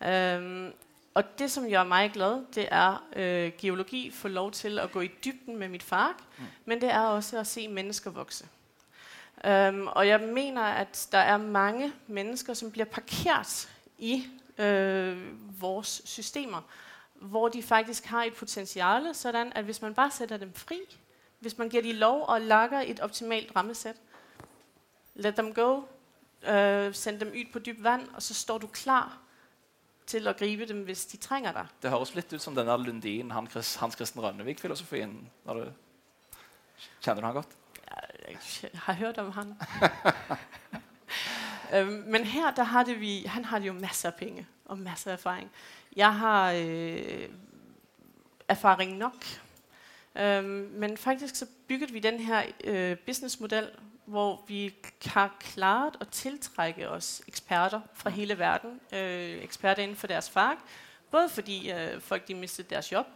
Um, 0.00 0.72
og 1.14 1.38
det, 1.38 1.50
som 1.50 1.70
gør 1.70 1.84
mig 1.84 2.10
glad, 2.12 2.44
det 2.54 2.68
er 2.70 3.04
uh, 3.16 3.58
geologi, 3.58 4.10
få 4.10 4.28
lov 4.28 4.50
til 4.50 4.78
at 4.78 4.92
gå 4.92 5.00
i 5.00 5.10
dybden 5.24 5.56
med 5.56 5.68
mit 5.68 5.82
fag, 5.82 6.14
mm. 6.38 6.44
men 6.64 6.80
det 6.80 6.90
er 6.90 7.00
også 7.00 7.38
at 7.38 7.46
se 7.46 7.68
mennesker 7.68 8.10
vokse. 8.10 8.46
Øhm, 9.44 9.86
og 9.86 10.08
jeg 10.08 10.20
mener, 10.20 10.62
at 10.62 11.08
der 11.12 11.18
er 11.18 11.36
mange 11.36 11.92
mennesker, 12.06 12.54
som 12.54 12.70
bliver 12.70 12.84
parkeret 12.84 13.68
i 13.98 14.26
øh, 14.58 15.18
vores 15.60 16.02
systemer, 16.04 16.60
hvor 17.14 17.48
de 17.48 17.62
faktisk 17.62 18.04
har 18.04 18.24
et 18.24 18.34
potentiale, 18.34 19.14
sådan 19.14 19.52
at 19.54 19.64
hvis 19.64 19.82
man 19.82 19.94
bare 19.94 20.10
sætter 20.10 20.36
dem 20.36 20.54
fri, 20.54 20.78
hvis 21.40 21.58
man 21.58 21.68
giver 21.68 21.82
de 21.82 21.92
lov 21.92 22.24
og 22.28 22.40
lakker 22.40 22.80
et 22.80 23.00
optimalt 23.00 23.52
rammesæt, 23.56 23.96
let 25.14 25.34
them 25.34 25.54
go, 25.54 25.82
øh, 26.48 26.94
send 26.94 27.20
dem 27.20 27.28
ud 27.28 27.44
på 27.52 27.58
dyb 27.58 27.82
vand, 27.82 28.08
og 28.14 28.22
så 28.22 28.34
står 28.34 28.58
du 28.58 28.66
klar 28.66 29.18
til 30.06 30.28
at 30.28 30.36
gribe 30.36 30.66
dem, 30.66 30.82
hvis 30.82 31.06
de 31.06 31.16
trænger 31.16 31.52
dig. 31.52 31.66
Det 31.82 31.90
høres 31.90 32.14
lidt 32.14 32.32
ud 32.32 32.38
som 32.38 32.54
den 32.54 32.66
der 32.66 32.76
Lundin, 32.76 33.30
han, 33.30 33.46
Hans 33.54 33.94
Christian 33.94 34.24
Rønnevik-filosofien. 34.24 35.30
når 35.44 35.54
du- 35.54 35.70
Kender 37.02 37.20
du 37.20 37.26
han 37.26 37.34
godt? 37.34 37.48
Jeg 38.28 38.70
har 38.86 38.92
hørt 38.92 39.18
om 39.18 39.32
ham. 39.32 39.54
øhm, 41.74 42.04
men 42.06 42.24
her, 42.24 42.50
der 42.50 42.62
har 42.62 42.82
det 42.82 43.00
vi, 43.00 43.22
han 43.26 43.44
har 43.44 43.60
jo 43.60 43.72
masser 43.72 44.08
af 44.08 44.14
penge 44.14 44.46
og 44.64 44.78
masser 44.78 45.10
af 45.10 45.14
erfaring. 45.14 45.50
Jeg 45.96 46.14
har 46.14 46.52
øh, 46.52 47.28
erfaring 48.48 48.96
nok. 48.96 49.24
Øhm, 50.16 50.70
men 50.72 50.96
faktisk 50.96 51.36
så 51.36 51.46
byggede 51.68 51.92
vi 51.92 51.98
den 51.98 52.20
her 52.20 52.42
øh, 52.64 52.96
businessmodel, 52.96 53.70
hvor 54.04 54.44
vi 54.48 54.74
har 55.06 55.36
klaret 55.40 55.96
at 56.00 56.08
tiltrække 56.08 56.88
os 56.88 57.22
eksperter 57.28 57.80
fra 57.94 58.10
hele 58.10 58.38
verden. 58.38 58.80
Øh, 58.92 59.42
eksperter 59.42 59.82
inden 59.82 59.96
for 59.96 60.06
deres 60.06 60.30
fag. 60.30 60.56
Både 61.10 61.28
fordi 61.28 61.72
øh, 61.72 62.00
folk 62.00 62.28
de 62.28 62.34
mistede 62.34 62.68
deres 62.70 62.92
job, 62.92 63.06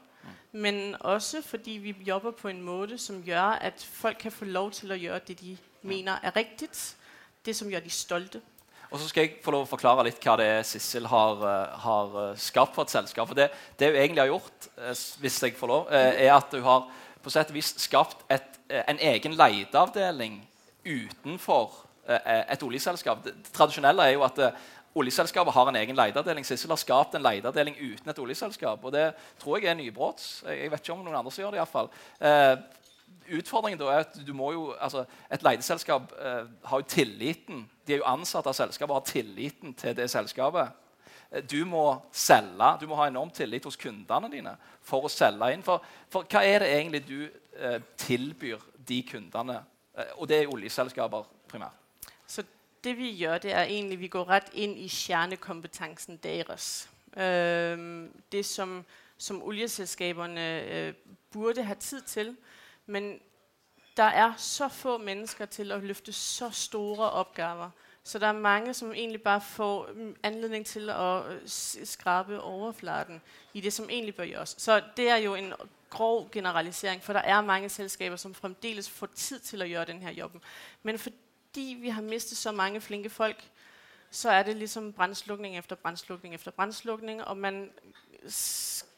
men 0.52 0.96
også 1.00 1.42
fordi 1.42 1.70
vi 1.70 1.96
jobber 2.06 2.30
på 2.30 2.48
en 2.48 2.62
måde, 2.62 2.98
som 2.98 3.22
gør, 3.26 3.42
at 3.60 3.86
folk 3.92 4.16
kan 4.20 4.32
få 4.32 4.44
lov 4.44 4.70
til 4.70 4.92
at 4.92 5.00
gøre 5.00 5.20
det, 5.28 5.40
de 5.40 5.56
mener 5.82 6.18
er 6.22 6.36
rigtigt. 6.36 6.96
Det, 7.46 7.56
som 7.56 7.70
gør 7.70 7.80
de 7.80 7.90
stolte. 7.90 8.40
Og 8.90 8.98
så 8.98 9.08
skal 9.08 9.20
jeg 9.20 9.32
få 9.44 9.50
lov 9.50 9.62
å 9.62 9.68
forklare 9.70 10.04
litt 10.06 10.18
hva 10.22 10.36
det 10.38 10.46
er 10.46 10.62
Sissel 10.66 11.06
har, 11.06 11.40
eh, 11.46 11.78
har 11.82 12.16
eh, 12.30 12.36
skapt 12.38 12.74
for 12.74 12.82
et 12.86 12.90
selskap. 12.90 13.28
For 13.28 13.34
det, 13.38 13.48
det 13.78 13.88
hun 13.92 13.96
egentlig 14.00 14.22
har 14.22 14.26
gjort, 14.30 14.68
s- 14.94 15.16
hvis 15.20 15.42
jeg 15.42 15.54
får 15.58 15.66
lov, 15.66 15.86
er 15.90 16.32
at 16.34 16.54
hun 16.54 16.62
har 16.62 16.88
på 17.22 17.30
sett 17.30 17.50
og 17.50 17.54
vis 17.54 17.74
skapt 17.82 18.22
et, 18.30 18.58
en 18.70 18.98
egen 18.98 19.34
leteavdeling 19.38 20.40
utenfor 20.86 21.72
et 22.52 22.62
oljeselskap. 22.62 23.24
Det, 23.24 23.32
det 23.42 23.52
tradisjonelle 23.52 24.04
er 24.06 24.12
jo 24.14 24.22
at 24.22 24.38
eh, 24.96 25.00
oljeselskapet 25.00 25.54
har 25.54 25.68
en 25.68 25.76
egen 25.76 25.96
leieavdeling. 25.96 26.44
Sissel 26.46 26.70
har 26.70 26.80
skapt 26.80 27.14
en 27.14 27.22
leieavdeling 27.22 27.76
uten 27.76 28.10
et 28.10 28.18
oljeselskap. 28.18 28.84
Og 28.84 28.92
det 28.92 29.14
tror 29.38 29.58
jeg 29.58 29.70
er 29.70 29.74
nybrott. 29.74 30.22
Jeg 30.46 30.70
vet 30.70 30.80
ikke 30.80 30.92
om 30.92 31.04
noen 31.04 31.16
andre 31.16 31.30
som 31.30 31.42
gjør 31.44 31.50
det. 31.50 31.60
i 31.60 31.64
hvert 31.64 31.68
fall. 31.68 31.90
Eh, 32.20 32.56
utfordringen 33.38 33.78
da 33.78 33.90
er 33.92 34.06
at 34.06 34.18
du 34.26 34.32
må 34.34 34.52
jo, 34.52 34.72
altså 34.80 35.04
Et 35.30 35.42
leieselskap 35.42 36.12
eh, 36.18 36.44
har 36.64 36.80
jo 36.80 36.86
tilliten 36.88 37.68
De 37.86 37.94
er 37.94 37.98
jo 37.98 38.04
ansatt 38.08 38.46
av 38.46 38.54
selskapet 38.54 38.90
og 38.90 39.00
har 39.00 39.12
tilliten 39.12 39.74
til 39.74 39.94
det 39.96 40.10
selskapet. 40.10 40.68
Eh, 41.30 41.42
Du 41.42 41.64
må 41.64 42.02
selge, 42.12 42.78
du 42.80 42.86
må 42.86 42.94
ha 42.96 43.06
enorm 43.06 43.30
tillit 43.30 43.64
hos 43.64 43.76
kundene 43.76 44.30
dine 44.30 44.56
for 44.82 45.04
å 45.04 45.08
selge 45.08 45.52
inn. 45.52 45.62
For, 45.62 45.82
for 46.08 46.24
hva 46.24 46.42
er 46.44 46.60
det 46.60 46.72
egentlig 46.74 47.06
du 47.06 47.30
eh, 47.58 47.80
tilbyr 47.96 48.62
de 48.88 49.02
kundene? 49.02 49.60
Eh, 49.96 50.12
og 50.18 50.28
det 50.28 50.42
er 50.42 50.52
oljeselskaper 50.52 51.26
primært. 51.48 51.74
Så 52.26 52.42
det 52.86 52.98
vi 52.98 53.24
gør, 53.24 53.38
det 53.38 53.52
er 53.52 53.62
egentlig, 53.62 53.96
at 53.96 54.00
vi 54.00 54.08
går 54.08 54.28
ret 54.28 54.48
ind 54.52 54.78
i 54.78 54.88
kernekompetencen 54.88 56.16
deres. 56.16 56.90
Øh, 57.16 58.08
det, 58.32 58.46
som, 58.46 58.84
som 59.18 59.42
olieselskaberne 59.42 60.62
øh, 60.62 60.94
burde 61.30 61.62
have 61.62 61.76
tid 61.76 62.02
til. 62.02 62.36
Men 62.86 63.18
der 63.96 64.02
er 64.02 64.32
så 64.36 64.68
få 64.68 64.98
mennesker 64.98 65.46
til 65.46 65.72
at 65.72 65.82
løfte 65.82 66.12
så 66.12 66.50
store 66.50 67.10
opgaver. 67.10 67.70
Så 68.04 68.18
der 68.18 68.26
er 68.26 68.32
mange, 68.32 68.74
som 68.74 68.92
egentlig 68.92 69.22
bare 69.22 69.40
får 69.40 69.90
mm, 69.94 70.16
anledning 70.22 70.66
til 70.66 70.90
at 70.90 71.26
øh, 71.26 71.40
skrabe 71.84 72.40
overfladen 72.40 73.20
i 73.54 73.60
det, 73.60 73.72
som 73.72 73.90
egentlig 73.90 74.14
bør 74.14 74.26
gøres. 74.26 74.54
Så 74.58 74.82
det 74.96 75.08
er 75.08 75.16
jo 75.16 75.34
en 75.34 75.52
grov 75.90 76.30
generalisering, 76.30 77.02
for 77.02 77.12
der 77.12 77.20
er 77.20 77.40
mange 77.40 77.68
selskaber, 77.68 78.16
som 78.16 78.34
fremdeles 78.34 78.90
får 78.90 79.06
tid 79.06 79.38
til 79.38 79.62
at 79.62 79.70
gøre 79.70 79.84
den 79.84 80.02
her 80.02 80.10
job. 80.10 80.32
Men 80.82 80.98
fordi 80.98 81.16
vi 81.60 81.88
har 81.88 82.02
mistet 82.02 82.38
så 82.38 82.52
mange 82.52 82.80
flinke 82.80 83.10
folk, 83.10 83.50
så 84.10 84.30
er 84.30 84.42
det 84.42 84.56
ligesom 84.56 84.92
brændslukning 84.92 85.58
efter 85.58 85.76
brændslukning 85.76 86.34
efter 86.34 86.50
brændslukning, 86.50 87.24
og 87.24 87.36
man 87.36 87.70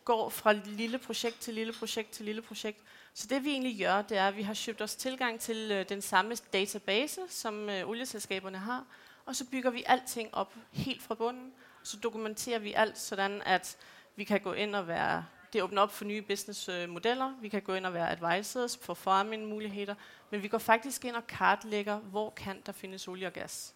går 0.04 0.28
fra 0.28 0.52
lille 0.52 0.98
projekt 0.98 1.40
til 1.40 1.54
lille 1.54 1.72
projekt 1.72 2.10
til 2.10 2.24
lille 2.24 2.42
projekt. 2.42 2.78
Så 3.14 3.26
det 3.26 3.44
vi 3.44 3.50
egentlig 3.50 3.78
gør, 3.78 4.02
det 4.02 4.18
er, 4.18 4.28
at 4.28 4.36
vi 4.36 4.42
har 4.42 4.62
købt 4.66 4.82
os 4.82 4.96
tilgang 4.96 5.40
til 5.40 5.70
øh, 5.72 5.88
den 5.88 6.02
samme 6.02 6.34
database, 6.52 7.20
som 7.28 7.68
øh, 7.70 7.88
olieselskaberne 7.88 8.58
har, 8.58 8.84
og 9.26 9.36
så 9.36 9.44
bygger 9.44 9.70
vi 9.70 9.84
alting 9.86 10.34
op 10.34 10.54
helt 10.72 11.02
fra 11.02 11.14
bunden. 11.14 11.52
Så 11.82 11.96
dokumenterer 11.96 12.58
vi 12.58 12.72
alt, 12.72 12.98
sådan 12.98 13.42
at 13.42 13.76
vi 14.16 14.24
kan 14.24 14.40
gå 14.40 14.52
ind 14.52 14.76
og 14.76 14.88
være, 14.88 15.24
det 15.52 15.62
åbner 15.62 15.82
op 15.82 15.92
for 15.92 16.04
nye 16.04 16.22
businessmodeller, 16.22 17.34
vi 17.40 17.48
kan 17.48 17.62
gå 17.62 17.74
ind 17.74 17.86
og 17.86 17.94
være 17.94 18.10
advisors 18.10 18.78
for 18.82 18.94
farming-muligheder, 18.94 19.94
men 20.30 20.42
vi 20.42 20.48
går 20.48 20.58
faktisk 20.58 21.04
ind 21.04 21.16
og 21.16 21.26
kartlægger, 21.26 21.98
hvor 21.98 22.30
kan 22.30 22.62
der 22.66 22.72
findes 22.72 23.08
olie 23.08 23.26
og 23.26 23.32
gas. 23.32 23.74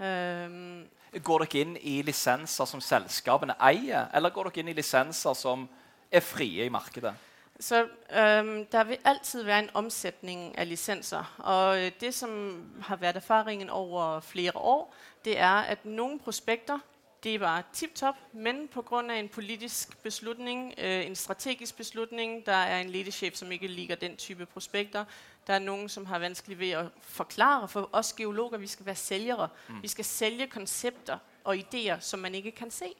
Øhm, 0.00 0.88
Går 1.24 1.38
dere 1.38 1.60
inn 1.60 1.76
i 1.80 2.02
lisenser 2.02 2.64
som 2.64 2.80
selskapene 2.80 3.54
eier, 3.70 4.06
eller 4.14 4.30
går 4.30 4.50
dere 4.50 4.62
inn 4.62 4.68
i 4.68 4.76
lisenser 4.76 5.34
som 5.34 5.68
er 6.12 6.20
frie 6.20 6.64
i 6.64 6.68
markedet? 6.68 7.14
Så 7.60 7.80
øhm, 8.12 8.66
der 8.66 8.84
vil 8.84 8.98
altid 9.04 9.42
være 9.42 9.58
en 9.58 9.70
omsætning 9.74 10.58
af 10.58 10.68
licenser, 10.68 11.34
og 11.38 11.78
øh, 11.78 11.92
det 12.00 12.14
som 12.14 12.62
har 12.82 12.96
været 12.96 13.16
erfaringen 13.16 13.70
over 13.70 14.20
flere 14.20 14.56
år, 14.56 14.94
det 15.24 15.38
er, 15.38 15.58
at 15.60 15.84
nogle 15.84 16.18
prospekter, 16.18 16.78
det 17.22 17.40
var 17.40 17.64
tip-top, 17.72 18.14
men 18.32 18.68
på 18.68 18.82
grund 18.82 19.12
af 19.12 19.18
en 19.18 19.28
politisk 19.28 20.02
beslutning, 20.02 20.74
øh, 20.78 21.06
en 21.06 21.16
strategisk 21.16 21.76
beslutning, 21.76 22.46
der 22.46 22.52
er 22.52 22.80
en 22.80 22.90
ledelseschef, 22.90 23.34
som 23.34 23.52
ikke 23.52 23.66
liker 23.66 23.94
den 23.94 24.16
type 24.16 24.46
prospekter. 24.46 25.04
Der 25.46 25.54
er 25.54 25.58
nogen, 25.58 25.88
som 25.88 26.06
har 26.06 26.18
vanskeligt 26.18 26.60
ved 26.60 26.70
at 26.70 26.86
forklare 27.02 27.68
for 27.68 27.88
os 27.92 28.12
geologer, 28.12 28.58
vi 28.58 28.66
skal 28.66 28.86
være 28.86 28.94
sælgere. 28.94 29.48
Mm. 29.68 29.82
Vi 29.82 29.88
skal 29.88 30.04
sælge 30.04 30.46
koncepter 30.46 31.18
og 31.44 31.56
idéer, 31.56 32.00
som 32.00 32.20
man 32.20 32.34
ikke 32.34 32.50
kan 32.50 32.70
se. 32.70 32.94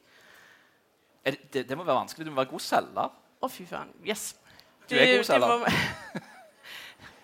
Er 1.25 1.30
det, 1.30 1.54
det, 1.54 1.68
det 1.68 1.76
må 1.76 1.84
være 1.84 1.96
vanskelig. 1.96 2.26
Du 2.26 2.30
må 2.30 2.37
være 2.37 2.50
god 2.50 2.60
selger. 2.60 3.12
Åh, 3.42 3.50
fy 3.50 3.62
faren. 3.62 3.88
Yes. 4.08 4.37
Du 4.90 4.94
er 4.94 5.16
god 5.16 5.25
sælger. 5.25 5.70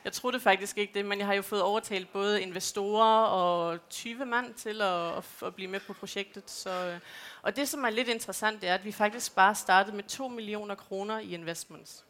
jeg 0.05 0.13
troede 0.13 0.41
faktisk 0.41 0.79
ikke 0.79 0.95
det, 0.95 1.05
men 1.05 1.19
jeg 1.19 1.27
har 1.27 1.35
jo 1.35 1.43
fået 1.43 1.63
overtalt 1.63 2.13
både 2.13 2.43
investorer 2.43 3.27
og 3.27 3.89
20 3.91 4.25
mand 4.25 4.55
til 4.55 4.83
at, 4.83 5.25
at, 5.43 5.55
blive 5.55 5.71
med 5.71 5.81
på 5.81 5.93
projektet. 5.93 6.51
Så, 6.51 6.71
øh, 6.71 7.01
og 7.43 7.57
det, 7.57 7.69
som 7.69 7.85
er 7.85 7.91
lidt 7.91 8.09
interessant, 8.09 8.61
det 8.61 8.69
er, 8.69 8.75
at 8.75 8.85
vi 8.85 8.93
faktisk 8.93 9.35
bare 9.35 9.55
startede 9.55 9.97
med 9.97 10.05
2 10.05 10.29
millioner 10.29 10.75
kroner 10.75 11.19
i 11.19 11.35
investments. 11.35 12.05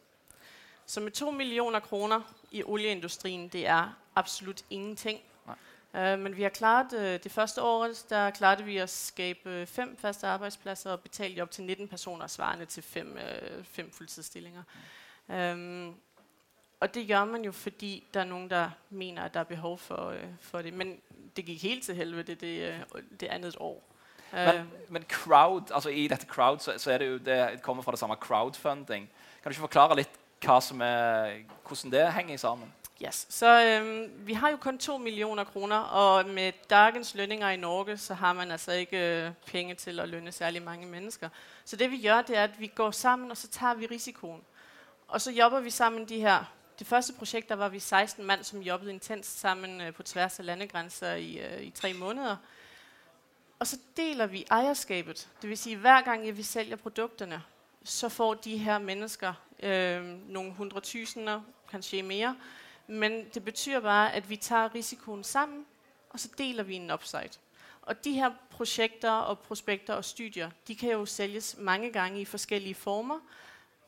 Så 0.85 0.99
med 0.99 1.11
2 1.11 1.31
millioner 1.31 1.79
kroner 1.79 2.21
i 2.51 2.63
olieindustrien, 2.63 3.47
det 3.47 3.67
er 3.67 3.97
absolut 4.15 4.65
ingenting. 4.69 5.19
Uh, 5.93 6.01
men 6.01 6.37
vi 6.37 6.41
har 6.43 6.49
klaret 6.49 6.93
uh, 6.93 6.99
det 6.99 7.31
første 7.31 7.61
år, 7.61 7.89
der 8.09 8.29
klarede 8.29 8.63
vi 8.63 8.77
at 8.77 8.89
skabe 8.89 9.65
fem 9.65 9.97
faste 9.97 10.27
arbejdspladser 10.27 10.91
og 10.91 10.99
betale 10.99 11.41
op 11.41 11.51
til 11.51 11.63
19 11.63 11.87
personer, 11.87 12.27
svarende 12.27 12.65
til 12.65 12.83
fem, 12.83 13.17
uh, 13.17 13.65
fem 13.65 13.91
fuldtidsstillinger. 13.91 14.63
Um, 15.27 15.95
og 16.85 16.93
det 16.93 17.07
gør 17.07 17.25
man 17.25 17.45
jo, 17.45 17.51
fordi 17.51 18.03
der 18.13 18.19
er 18.19 18.23
nogen, 18.23 18.49
der 18.49 18.69
mener, 18.89 19.23
at 19.23 19.33
der 19.33 19.39
er 19.39 19.43
behov 19.43 19.77
for, 19.77 20.09
uh, 20.09 20.29
for 20.41 20.61
det. 20.61 20.73
Men 20.73 20.97
det 21.35 21.45
gik 21.45 21.61
helt 21.61 21.83
til 21.83 21.95
helvede 21.95 22.35
det, 22.35 22.75
uh, 22.93 23.01
det 23.19 23.27
andet 23.27 23.55
år. 23.59 23.83
Men, 24.31 24.71
men 24.89 25.03
crowd, 25.03 25.71
altså 25.73 25.89
i 25.89 26.07
dette 26.07 26.25
crowd 26.27 26.59
så, 26.59 26.73
så 26.77 26.91
er 26.91 26.97
det 26.97 27.07
jo 27.07 27.13
det 27.13 27.25
det 27.25 27.61
kommer 27.61 27.83
fra 27.83 27.91
det 27.91 27.99
samme 27.99 28.15
crowdfunding. 28.15 29.09
Kan 29.43 29.43
du 29.43 29.49
ikke 29.49 29.61
forklare 29.61 29.95
litt 29.95 30.09
hva 30.45 30.59
som 30.61 30.81
er, 30.81 31.45
hvordan 31.67 31.91
det 31.91 32.13
henger 32.13 32.37
sammen? 32.37 32.73
Yes. 33.05 33.25
Så 33.29 33.63
øhm, 33.63 34.11
vi 34.27 34.33
har 34.33 34.49
jo 34.49 34.57
kun 34.57 34.77
2 34.77 34.97
millioner 34.97 35.43
kroner, 35.43 35.77
og 35.77 36.29
med 36.29 36.51
dagens 36.69 37.15
lønninger 37.15 37.49
i 37.49 37.57
Norge, 37.57 37.97
så 37.97 38.13
har 38.13 38.33
man 38.33 38.51
altså 38.51 38.71
ikke 38.71 39.25
øh, 39.25 39.31
penge 39.45 39.75
til 39.75 39.99
at 39.99 40.09
lønne 40.09 40.31
særlig 40.31 40.61
mange 40.61 40.87
mennesker. 40.87 41.29
Så 41.65 41.75
det 41.75 41.91
vi 41.91 42.01
gør, 42.01 42.21
det 42.21 42.37
er, 42.37 42.43
at 42.43 42.59
vi 42.59 42.67
går 42.67 42.91
sammen, 42.91 43.31
og 43.31 43.37
så 43.37 43.47
tager 43.47 43.73
vi 43.73 43.85
risikoen. 43.85 44.41
Og 45.07 45.21
så 45.21 45.31
jobber 45.31 45.59
vi 45.59 45.69
sammen 45.69 46.09
de 46.09 46.19
her... 46.19 46.54
Det 46.79 46.87
første 46.87 47.13
projekt, 47.13 47.49
der 47.49 47.55
var 47.55 47.69
vi 47.69 47.79
16 47.79 48.25
mand, 48.25 48.43
som 48.43 48.61
jobbede 48.61 48.93
intenst 48.93 49.39
sammen 49.39 49.81
øh, 49.81 49.93
på 49.93 50.03
tværs 50.03 50.39
af 50.39 50.45
landegrænser 50.45 51.13
i, 51.13 51.37
øh, 51.37 51.61
i 51.61 51.69
tre 51.69 51.93
måneder. 51.93 52.35
Og 53.59 53.67
så 53.67 53.79
deler 53.97 54.25
vi 54.25 54.45
ejerskabet. 54.51 55.29
Det 55.41 55.49
vil 55.49 55.57
sige, 55.57 55.77
hver 55.77 56.01
gang 56.01 56.37
vi 56.37 56.43
sælger 56.43 56.75
produkterne, 56.75 57.43
så 57.83 58.09
får 58.09 58.33
de 58.33 58.57
her 58.57 58.79
mennesker 58.79 59.33
øh, 59.63 60.03
nogle 60.29 60.53
hundredtusinder, 60.53 61.41
kanskje 61.71 62.03
mere. 62.03 62.35
Men 62.87 63.25
det 63.33 63.45
betyder 63.45 63.79
bare, 63.79 64.13
at 64.13 64.29
vi 64.29 64.35
tager 64.35 64.75
risikoen 64.75 65.23
sammen, 65.23 65.65
og 66.09 66.19
så 66.19 66.29
deler 66.37 66.63
vi 66.63 66.75
en 66.75 66.91
upside. 66.91 67.29
Og 67.81 68.03
de 68.03 68.13
her 68.13 68.31
projekter 68.49 69.11
og 69.11 69.39
prospekter 69.39 69.93
og 69.93 70.05
studier, 70.05 70.51
de 70.67 70.75
kan 70.75 70.91
jo 70.91 71.05
sælges 71.05 71.55
mange 71.59 71.91
gange 71.91 72.21
i 72.21 72.25
forskellige 72.25 72.75
former, 72.75 73.19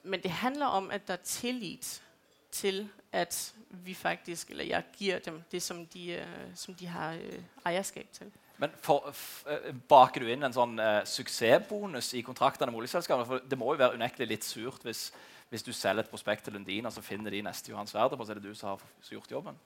men 0.03 0.24
det 0.24 0.32
handler 0.32 0.65
om, 0.65 0.91
at 0.91 1.08
der 1.08 1.13
er 1.13 1.17
tillid 1.17 2.01
til, 2.51 2.89
at 3.11 3.53
vi 3.69 3.93
faktisk, 3.93 4.49
eller 4.49 4.63
jeg 4.63 4.83
giver 4.97 5.19
dem 5.19 5.43
det, 5.51 5.61
som 5.61 5.85
de, 5.85 6.11
øh, 6.11 6.55
som 6.55 6.73
de 6.73 6.87
har 6.87 7.13
øh, 7.13 7.43
ejerskab 7.65 8.07
til. 8.11 8.31
Men 8.57 8.69
for, 8.81 9.13
eh, 9.49 9.73
baker 9.89 10.21
du 10.21 10.27
inn 10.33 10.43
en 10.43 10.53
sånn 10.53 10.79
eh, 10.81 11.03
suksessbonus 11.05 12.13
i 12.17 12.23
kontraktene 12.25 12.71
med 12.71 12.81
oljeselskapene? 12.81 13.27
For 13.29 13.49
det 13.49 13.57
må 13.59 13.73
jo 13.73 13.81
være 13.83 13.99
unektelig 13.99 14.27
litt 14.31 14.47
surt 14.47 14.85
hvis, 14.87 15.11
hvis 15.51 15.65
du 15.65 15.71
selger 15.73 16.03
et 16.03 16.09
prospekt 16.09 16.47
til 16.47 16.57
Lundin, 16.57 16.89
og 16.89 16.95
så 16.95 17.03
finner 17.05 17.33
de 17.33 17.43
neste 17.45 17.71
Johan 17.71 17.89
Sverdrup, 17.89 18.19
og 18.19 18.25
så 18.25 18.33
er 18.33 18.41
det 18.41 18.49
du 18.49 18.55
som 18.57 18.73
har 18.73 19.11
gjort 19.11 19.31
jobben. 19.31 19.59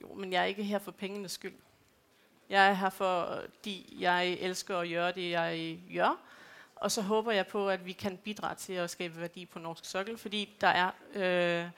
Jo, 0.00 0.14
men 0.14 0.32
jeg 0.32 0.40
er 0.40 0.54
ikke 0.54 0.64
her 0.64 0.80
for 0.80 0.96
pengenes 0.96 1.36
skyld. 1.36 1.58
Jeg 2.50 2.70
er 2.70 2.74
her, 2.80 2.90
fordi 2.90 3.96
jeg 4.00 4.38
elsker 4.40 4.78
at 4.78 4.88
gøre 4.88 5.12
det, 5.12 5.30
jeg 5.30 5.78
gør. 5.92 6.16
Og 6.80 6.92
så 6.92 7.02
håber 7.02 7.32
jeg 7.32 7.46
på, 7.46 7.68
at 7.68 7.86
vi 7.86 7.92
kan 7.92 8.16
bidrage 8.16 8.54
til 8.54 8.72
at 8.72 8.90
skabe 8.90 9.20
værdi 9.20 9.46
på 9.46 9.58
norsk 9.58 9.84
sokkel, 9.84 10.18
fordi 10.18 10.56
der 10.60 10.68
er, 10.68 10.90
øh, 11.14 11.70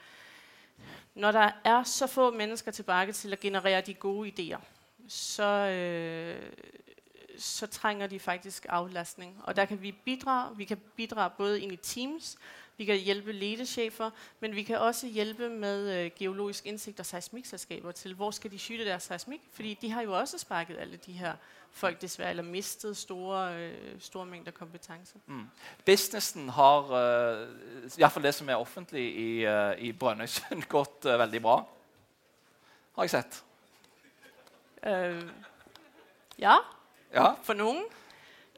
når 1.15 1.31
der 1.31 1.51
er 1.63 1.83
så 1.83 2.07
få 2.07 2.31
mennesker 2.31 2.71
tilbage 2.71 3.11
til 3.11 3.33
at 3.33 3.39
generere 3.39 3.81
de 3.81 3.93
gode 3.93 4.29
idéer, 4.29 4.61
så, 5.07 5.43
øh, 5.43 6.51
så 7.37 7.67
trænger 7.67 8.07
de 8.07 8.19
faktisk 8.19 8.65
aflastning. 8.69 9.41
Og 9.43 9.55
der 9.55 9.65
kan 9.65 9.81
vi 9.81 9.91
bidrage. 9.91 10.57
Vi 10.57 10.65
kan 10.65 10.77
bidrage 10.95 11.31
både 11.37 11.61
ind 11.61 11.71
i 11.71 11.75
teams, 11.75 12.37
vi 12.77 12.85
kan 12.85 12.97
hjælpe 12.97 13.31
ledechefer, 13.31 14.09
men 14.39 14.55
vi 14.55 14.63
kan 14.63 14.77
også 14.77 15.07
hjælpe 15.07 15.49
med 15.49 16.05
øh, 16.05 16.11
geologisk 16.15 16.65
indsigt 16.65 16.99
og 16.99 17.05
seismikselskaber 17.05 17.91
til, 17.91 18.13
hvor 18.13 18.31
skal 18.31 18.51
de 18.51 18.59
skyde 18.59 18.85
deres 18.85 19.03
seismik? 19.03 19.41
Fordi 19.51 19.73
de 19.73 19.91
har 19.91 20.01
jo 20.01 20.17
også 20.17 20.37
sparket 20.37 20.77
alle 20.79 20.97
de 20.97 21.11
her 21.13 21.33
folk 21.73 22.01
desværre, 22.01 22.29
eller 22.29 22.43
mistet 22.43 22.97
store, 22.97 23.55
øh, 23.55 23.99
store 23.99 24.25
mængder 24.25 24.51
kompetencer. 24.51 25.19
Mm. 25.25 25.47
Businessen 25.85 26.49
har, 26.49 26.79
uh, 26.79 27.47
i 27.85 27.97
hvert 27.97 28.11
fall 28.11 28.25
det 28.25 28.35
som 28.35 28.49
er 28.49 28.55
offentlig 28.55 29.15
i, 29.15 29.47
uh, 29.47 29.77
i 29.77 29.91
Brønnøysund, 29.91 30.63
gått 30.75 31.05
uh, 31.05 31.19
veldig 31.19 31.41
bra. 31.41 31.65
Har 32.95 33.03
jeg 33.03 33.09
sett. 33.09 33.43
Uh, 34.87 35.29
ja. 36.39 36.55
ja, 37.13 37.33
for 37.43 37.53
nogen 37.53 37.83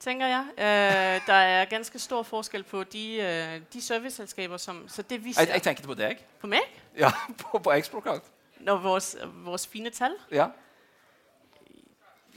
tænker 0.06 0.28
jeg. 0.28 0.46
Øh, 0.58 1.28
der 1.28 1.34
er 1.34 1.66
ganske 1.66 2.00
stor 2.00 2.24
forskel 2.24 2.64
på 2.64 2.84
de, 2.84 3.16
øh, 3.16 3.62
de 3.74 3.82
serviceselskaber, 3.82 4.58
som... 4.58 4.88
Så 4.88 5.02
det 5.02 5.24
vi 5.24 5.34
ser, 5.34 5.42
jeg, 5.42 5.54
jeg 5.54 5.62
tænkte 5.62 5.84
på 5.84 5.94
dig. 5.94 6.18
På 6.40 6.48
mig? 6.48 6.60
Ja, 6.98 7.12
på, 7.42 7.58
på 7.60 7.72
Exprocard. 7.72 8.22
Når 8.60 8.78
vores, 8.78 9.18
vores 9.24 9.68
fine 9.68 9.90
tal? 9.90 10.12
Ja. 10.32 10.48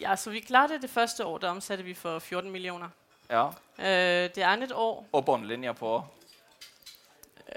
Ja, 0.01 0.17
så 0.17 0.31
vi 0.31 0.41
klarede 0.41 0.73
det 0.73 0.83
det 0.83 0.91
første 0.91 1.25
år, 1.25 1.39
der 1.39 1.51
omsatte 1.51 1.85
vi 1.85 1.95
for 1.95 2.19
14 2.19 2.51
millioner. 2.51 2.89
Ja. 3.31 3.47
Øh, 3.79 4.31
det 4.35 4.39
andet 4.39 4.73
år... 4.73 5.07
Og 5.13 5.25
bundlinjer 5.25 5.73
på? 5.73 6.05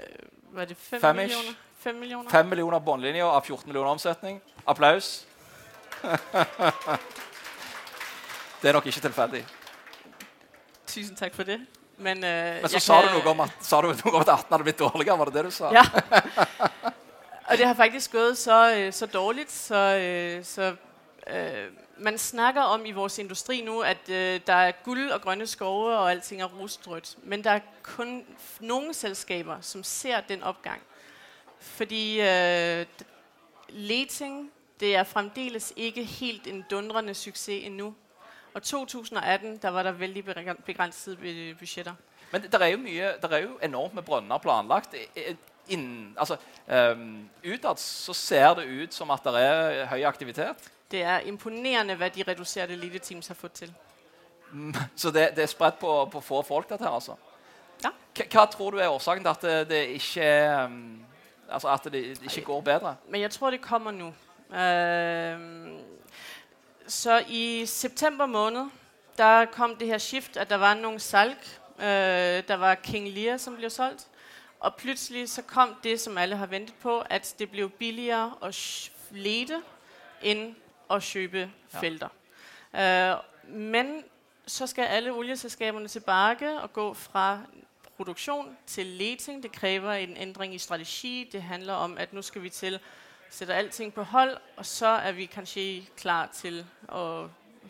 Øh, 0.00 0.06
var 0.50 0.64
det 0.64 0.76
5 0.76 1.00
Fem 1.00 1.16
millioner? 1.16 1.52
5 1.78 1.94
millioner. 1.94 2.30
5 2.30 2.46
millioner 2.46 2.78
bundlinjer 2.78 3.24
af 3.24 3.44
14 3.44 3.68
millioner 3.68 3.90
omsætning. 3.90 4.42
Applaus. 4.66 5.26
det 8.62 8.68
er 8.68 8.72
nok 8.72 8.86
ikke 8.86 9.00
tilfældigt. 9.00 9.54
Tusind 10.86 11.16
tak 11.16 11.34
for 11.34 11.42
det. 11.42 11.66
Men, 11.96 12.16
uh, 12.16 12.22
Men 12.22 12.68
så 12.68 12.78
sa, 12.78 13.00
kan... 13.00 13.08
du 13.08 13.12
noget 13.12 13.26
om, 13.26 13.40
at, 13.40 13.50
sa 13.60 13.76
du 13.76 13.82
noget 13.82 14.04
om, 14.04 14.20
at 14.20 14.28
18 14.28 14.46
havde 14.50 14.62
blivet 14.62 14.78
dårligere, 14.78 15.18
var 15.18 15.24
det 15.24 15.34
det, 15.34 15.44
du 15.44 15.50
sa? 15.50 15.64
Ja. 15.64 15.82
og 17.48 17.58
det 17.58 17.66
har 17.66 17.74
faktisk 17.74 18.12
gået 18.12 18.38
så, 18.38 18.74
øh, 18.76 18.92
så 18.92 19.06
dårligt, 19.06 19.52
så, 19.52 19.74
øh, 19.76 20.44
så 20.44 20.76
uh, 21.30 21.36
man 22.02 22.18
snakker 22.18 22.62
om 22.62 22.86
i 22.86 22.92
vores 22.92 23.18
industri 23.18 23.60
nu, 23.60 23.80
at 23.80 24.08
øh, 24.08 24.40
der 24.46 24.52
er 24.52 24.72
guld 24.84 25.10
og 25.10 25.20
grønne 25.20 25.46
skove, 25.46 25.96
og 25.98 26.10
alting 26.10 26.42
er 26.42 26.46
rostrødt. 26.46 27.16
Men 27.22 27.44
der 27.44 27.50
er 27.50 27.60
kun 27.82 28.24
nogle 28.60 28.94
selskaber, 28.94 29.60
som 29.60 29.82
ser 29.82 30.20
den 30.20 30.42
opgang. 30.42 30.82
Fordi 31.58 32.20
øh, 32.20 32.86
leting, 33.68 34.50
det 34.80 34.96
er 34.96 35.04
fremdeles 35.04 35.72
ikke 35.76 36.04
helt 36.04 36.46
en 36.46 36.64
dundrende 36.70 37.14
succes 37.14 37.66
endnu. 37.66 37.94
Og 38.54 38.62
2018, 38.62 39.56
der 39.56 39.68
var 39.68 39.82
der 39.82 39.92
vældig 39.92 40.24
begrænsede 40.66 41.16
budgetter. 41.58 41.94
Men 42.32 42.42
der 42.52 42.58
er 42.58 42.66
jo 42.66 42.76
mye, 42.76 43.12
der 43.22 43.28
er 43.28 43.38
jo 43.38 43.58
enormt 43.62 43.94
med 43.94 44.02
brønner 44.02 44.38
planlagt. 44.38 44.94
Inden, 45.68 46.16
altså, 46.18 46.36
um, 46.92 47.30
utad 47.52 47.76
så 47.76 48.12
ser 48.12 48.54
det 48.54 48.82
ut 48.82 48.94
som 48.94 49.10
at 49.10 49.20
der 49.24 49.38
er 49.38 49.86
høj 49.86 50.04
aktivitet. 50.04 50.56
Det 50.92 51.02
er 51.02 51.18
imponerende, 51.18 51.94
hvad 51.94 52.10
de 52.10 52.24
reducerede 52.28 52.72
elite 52.72 52.98
teams 52.98 53.28
har 53.28 53.34
fået 53.34 53.52
til. 53.52 53.74
Mm, 54.52 54.74
så 54.96 55.10
det, 55.10 55.30
det 55.36 55.42
er 55.42 55.46
spredt 55.46 55.78
på, 55.78 56.08
på 56.12 56.20
få 56.20 56.42
folk, 56.42 56.68
dette 56.68 56.84
her, 56.84 56.90
altså? 56.90 57.14
Ja. 57.84 57.88
Hva 58.30 58.46
tror 58.46 58.70
du 58.70 58.76
er 58.76 58.88
årsaken 58.88 59.24
til 59.24 59.30
at 59.30 59.42
det, 59.42 59.68
det 59.68 59.86
ikke, 59.86 60.64
um, 60.64 61.04
altså 61.50 61.68
at 61.68 61.84
det, 61.84 61.92
det 61.92 62.36
ikke 62.36 62.46
går 62.46 62.60
bedre? 62.60 62.96
Men 63.08 63.20
jeg 63.20 63.30
tror, 63.30 63.50
det 63.50 63.60
kommer 63.60 63.90
nu. 63.90 64.06
Uh, 64.48 65.80
så 66.86 67.24
i 67.28 67.66
september 67.66 68.26
måned, 68.26 68.66
der 69.18 69.44
kom 69.44 69.76
det 69.76 69.88
her 69.88 69.98
shift, 69.98 70.36
at 70.36 70.50
der 70.50 70.56
var 70.56 70.74
nogle 70.74 71.00
salg. 71.00 71.36
Øh, 71.78 72.42
der 72.48 72.54
var 72.54 72.74
King 72.74 73.08
Lear, 73.08 73.36
som 73.36 73.56
blev 73.56 73.70
solgt. 73.70 74.06
Og 74.60 74.74
pludselig 74.74 75.28
så 75.28 75.42
kom 75.42 75.76
det, 75.84 76.00
som 76.00 76.18
alle 76.18 76.36
har 76.36 76.46
ventet 76.46 76.74
på, 76.82 77.00
at 77.00 77.34
det 77.38 77.50
blev 77.50 77.70
billigere 77.70 78.32
at 78.42 78.90
lede 79.10 79.62
end 80.22 80.54
at 80.90 81.10
købe 81.12 81.50
ja. 81.74 81.80
felter. 81.80 82.08
Øh, 82.74 83.16
men 83.54 84.04
så 84.46 84.66
skal 84.66 84.84
alle 84.84 85.12
olieselskaberne 85.12 85.88
tilbage 85.88 86.60
og 86.60 86.72
gå 86.72 86.94
fra 86.94 87.40
produktion 87.96 88.56
til 88.66 88.86
leting. 88.86 89.42
Det 89.42 89.52
kræver 89.52 89.92
en 89.92 90.16
ændring 90.16 90.54
i 90.54 90.58
strategi. 90.58 91.28
Det 91.32 91.42
handler 91.42 91.72
om, 91.72 91.98
at 91.98 92.12
nu 92.12 92.22
skal 92.22 92.42
vi 92.42 92.50
til 92.50 92.80
sætter 93.30 93.54
alting 93.54 93.94
på 93.94 94.02
hold, 94.02 94.36
og 94.56 94.66
så 94.66 94.86
er 94.86 95.12
vi 95.12 95.26
kanskje 95.26 95.82
klar 95.96 96.26
til 96.32 96.66
at 96.88 97.28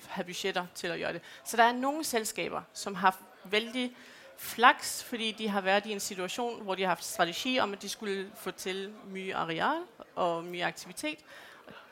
have 0.09 0.25
budgetter 0.25 0.67
til 0.75 0.87
at 0.87 0.99
gøre 0.99 1.13
det. 1.13 1.21
Så 1.45 1.57
der 1.57 1.63
er 1.63 1.73
nogle 1.73 2.05
selskaber, 2.05 2.63
som 2.73 2.95
har 2.95 3.19
vældig 3.45 3.97
flaks, 4.39 5.05
fordi 5.05 5.33
de 5.33 5.49
har 5.49 5.61
været 5.61 5.87
i 5.87 5.93
en 5.93 6.01
situation, 6.01 6.63
hvor 6.63 6.75
de 6.75 6.83
har 6.83 6.89
haft 6.89 7.05
strategi 7.05 7.59
om, 7.59 7.73
at 7.73 7.83
de 7.83 7.89
skulle 7.89 8.31
få 8.37 8.51
til 8.51 8.93
mye 9.07 9.35
areal 9.35 9.83
og 10.15 10.45
mye 10.45 10.65
aktivitet, 10.65 11.19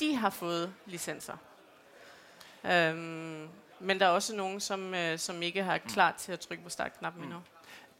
de 0.00 0.14
har 0.16 0.30
fået 0.30 0.72
licenser. 0.86 1.36
Um, 2.64 3.48
men 3.80 4.00
der 4.00 4.06
er 4.06 4.10
også 4.10 4.36
nogen, 4.36 4.60
som, 4.60 4.92
uh, 4.92 5.18
som 5.18 5.42
ikke 5.42 5.62
har 5.62 5.78
klar 5.78 6.14
til 6.18 6.32
at 6.32 6.40
trykke 6.40 6.64
på 6.64 6.70
startknappen 6.70 7.24
endnu. 7.24 7.40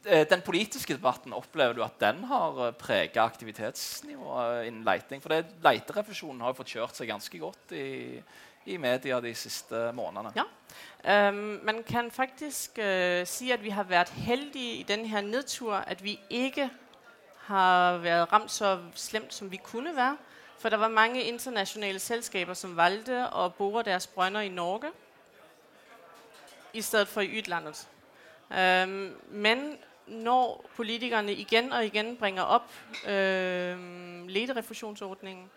Eh, 0.05 0.25
den 0.29 0.41
politiske 0.41 0.95
debatten, 0.97 1.33
opplever 1.33 1.73
du 1.77 1.83
at 1.85 1.99
den 2.01 2.23
har 2.23 2.67
eh, 2.67 2.73
preget 2.73 3.17
aktivitetsnivået 3.17 4.65
innen 4.65 4.83
leiting? 4.83 5.21
For 5.21 5.29
det, 5.29 5.45
leiterefusjonen 5.63 6.41
har 6.41 6.49
jo 6.49 6.57
fått 6.57 6.73
kjørt 6.73 6.97
seg 6.97 7.11
ganske 7.11 7.41
godt 7.41 7.75
i, 7.77 8.17
i 8.65 8.79
media 8.81 9.19
de 9.21 9.33
siste 9.37 9.91
månedene. 9.93 10.33
Ja. 10.35 10.47
Um, 11.29 11.59
man 11.65 11.83
kan 11.83 12.09
faktisk 12.11 12.79
uh, 12.81 13.21
si 13.25 13.51
at 13.51 13.61
vi 13.63 13.69
har 13.69 13.85
vært 13.89 14.09
heldige 14.09 14.79
i 14.79 14.87
denne 14.87 15.21
nedtur, 15.21 15.75
at 15.75 16.01
vi 16.03 16.17
ikke 16.29 16.69
har 17.45 18.01
vært 18.01 18.33
ramt 18.33 18.51
så 18.51 18.79
slemt 18.95 19.33
som 19.33 19.51
vi 19.51 19.61
kunne 19.61 19.93
være. 19.95 20.17
For 20.61 20.69
der 20.69 20.77
var 20.77 20.87
mange 20.87 21.23
internationale 21.23 21.99
selskaber, 21.99 22.53
som 22.53 22.77
valgte 22.77 23.35
at 23.35 23.53
bore 23.53 23.83
deres 23.83 24.07
brønder 24.07 24.41
i 24.41 24.49
Norge 24.49 24.91
i 26.73 26.81
stedet 26.81 27.07
for 27.07 27.21
i 27.21 27.37
udlandet. 27.37 27.87
Øhm, 28.53 29.15
men 29.29 29.77
når 30.07 30.65
politikerne 30.75 31.33
igen 31.33 31.71
og 31.71 31.85
igen 31.85 32.17
bringer 32.17 32.43
op 32.43 32.71
øhm, 33.07 34.27
lederefusionsordningen, 34.27 35.49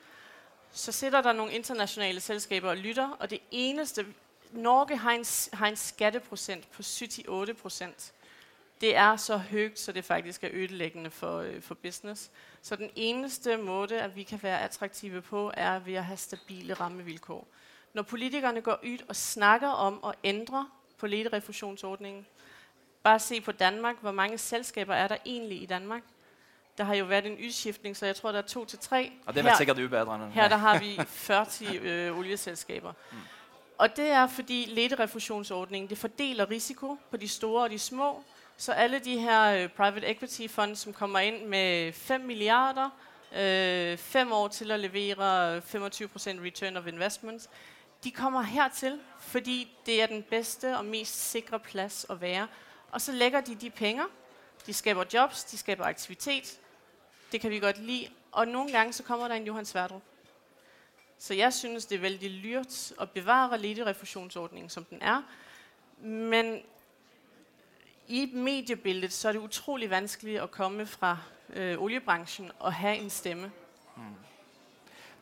så 0.73 0.93
sidder 0.93 1.21
der 1.21 1.33
nogle 1.33 1.53
internationale 1.53 2.21
selskaber 2.21 2.69
og 2.69 2.77
lytter, 2.77 3.11
og 3.21 3.31
det 3.31 3.41
eneste, 3.51 4.07
Norge 4.53 4.97
har 4.97 5.13
en, 5.13 5.25
har 5.59 5.67
en 5.67 5.77
skatteprocent 5.77 6.71
på 6.71 6.83
78 7.29 7.63
procent. 7.63 8.13
Det 8.81 8.97
er 8.97 9.17
så 9.17 9.37
højt, 9.37 9.79
så 9.79 9.93
det 9.93 10.05
faktisk 10.05 10.45
er 10.45 10.49
ødelæggende 10.53 11.11
for, 11.11 11.39
øh, 11.39 11.63
for 11.63 11.75
business. 11.75 12.31
Så 12.63 12.77
den 12.77 12.91
eneste 12.97 13.57
måde, 13.57 14.01
at 14.01 14.17
vi 14.17 14.23
kan 14.23 14.43
være 14.43 14.61
attraktive 14.61 15.23
på, 15.23 15.53
er 15.55 15.79
ved 15.79 15.95
at 15.95 16.05
have 16.05 16.17
stabile 16.17 16.75
rammevilkår. 16.75 17.47
Når 17.93 18.03
politikerne 18.03 18.61
går 18.61 18.81
ud 18.85 18.99
og 19.09 19.17
snakker 19.17 19.69
om 19.69 20.05
at 20.09 20.15
ændre 20.25 20.69
på 20.99 21.07
lederefusionsordningen, 21.07 22.27
bare 23.03 23.19
se 23.19 23.41
på 23.41 23.53
Danmark. 23.53 23.97
Hvor 24.01 24.13
mange 24.13 24.39
selskaber 24.39 24.95
er 24.95 25.09
der 25.09 25.17
egentlig 25.27 25.63
i 25.63 25.67
Danmark? 25.67 26.03
Der 26.79 26.85
har 26.85 26.95
jo 26.95 27.05
været 27.05 27.27
en 27.27 27.39
udskiftning, 27.47 27.97
så 27.97 28.07
jeg 28.07 28.17
tror, 28.17 28.33
der 28.33 28.39
er 28.39 28.43
to 28.43 28.65
til 28.65 28.79
tre. 28.79 29.13
Og 29.27 29.35
det 29.35 29.45
er 29.45 29.49
her, 29.49 29.57
sikkert 29.57 29.79
ubedre. 29.79 30.31
Her 30.31 30.49
der 30.49 30.57
har 30.57 30.79
vi 30.79 31.01
40 31.07 31.47
øh, 31.83 32.19
olieselskaber. 32.19 32.93
Mm. 33.13 33.19
Og 33.79 33.97
det 33.97 34.11
er, 34.11 34.27
fordi 34.27 34.65
lederefusionsordningen 34.69 35.91
det 35.91 35.99
fordeler 35.99 36.51
risiko 36.51 36.99
på 37.11 37.17
de 37.17 37.29
store 37.29 37.63
og 37.63 37.71
de 37.71 37.79
små. 37.79 38.25
Så 38.57 38.73
alle 38.73 38.99
de 38.99 39.19
her 39.19 39.43
øh, 39.45 39.69
private 39.69 40.07
equity 40.07 40.47
funds, 40.47 40.79
som 40.79 40.93
kommer 40.93 41.19
ind 41.19 41.45
med 41.45 41.93
5 41.93 42.21
milliarder, 42.21 42.91
øh, 43.37 43.99
5 43.99 44.33
år 44.33 44.49
til 44.49 44.71
at 44.71 44.81
levere 44.81 45.57
øh, 45.57 45.63
25% 45.63 46.45
return 46.45 46.77
of 46.77 46.87
investments, 46.87 47.51
de 48.05 48.11
kommer 48.11 48.43
hertil, 48.43 49.01
fordi 49.21 49.77
det 49.87 50.03
er 50.03 50.07
den 50.07 50.23
bedste 50.23 50.79
og 50.79 50.85
mest 50.85 51.31
sikre 51.31 51.59
plads 51.59 52.07
at 52.11 52.21
være. 52.21 52.49
Og 52.91 53.01
så 53.01 53.13
lægger 53.13 53.41
de 53.41 53.55
de 53.55 53.71
penge. 53.71 54.03
De 54.67 54.75
skaber 54.75 55.05
jobs, 55.15 55.45
de 55.45 55.59
skaber 55.59 55.85
aktivitet. 55.85 56.61
Det 57.33 57.41
kan 57.41 57.51
vi 57.51 57.59
godt 57.59 57.79
lide. 57.79 58.09
Og 58.33 58.49
nogle 58.49 58.73
gange 58.73 58.93
så 58.93 59.03
kommer 59.03 59.29
der 59.29 59.35
en 59.35 59.47
Johan 59.47 59.65
Sverdrup. 59.65 60.03
Så 61.19 61.35
jeg 61.35 61.55
synes, 61.55 61.87
det 61.87 61.97
er 61.97 62.01
vældig 62.01 62.31
lyrt 62.31 62.93
at 63.01 63.11
bevare 63.11 63.59
lederefusionsordningen, 63.59 64.71
som 64.71 64.85
den 64.85 65.03
er. 65.03 65.23
Men 66.07 66.63
i 68.09 68.31
mediebilledet, 68.35 69.13
så 69.13 69.29
er 69.29 69.33
det 69.33 69.41
utrolig 69.41 69.91
vanskeligt 69.91 70.41
at 70.41 70.51
komme 70.51 70.87
fra 70.87 71.19
øh, 71.53 71.79
oliebranchen 71.79 72.51
og 72.59 72.73
have 72.73 72.97
en 72.97 73.11
stemme. 73.11 73.51
Hmm. 73.97 74.15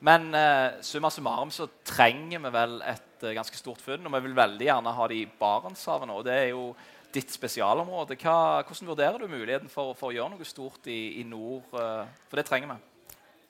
Men 0.00 0.34
eh, 0.34 0.70
summa 0.82 1.10
summarum 1.10 1.50
så 1.50 1.68
trenger 1.84 2.38
vi 2.38 2.52
vel 2.52 2.80
et 2.82 3.22
eh, 3.22 3.34
ganske 3.34 3.56
stort 3.56 3.80
funn. 3.80 4.06
Og 4.06 4.12
vi 4.12 4.20
vil 4.26 4.36
veldig 4.36 4.66
gjerne 4.66 4.92
ha 4.92 5.06
det 5.08 5.20
i 5.20 5.28
Barentshavet 5.38 6.08
nå. 6.10 6.22
Det 6.22 6.32
er 6.34 6.48
jo 6.50 6.72
ditt 7.14 7.30
spesialområde. 7.32 8.16
Hva, 8.18 8.62
hvordan 8.66 8.88
vurderer 8.88 9.18
du 9.18 9.28
muligheten 9.30 9.70
for, 9.70 9.94
for 9.94 10.10
å 10.10 10.16
gjøre 10.16 10.34
noe 10.34 10.48
stort 10.48 10.88
i, 10.90 11.20
i 11.20 11.22
nord? 11.22 11.62
eh, 11.78 12.02
for 12.28 12.40
det 12.40 12.46
trenger 12.48 12.74
vi. 12.74 12.80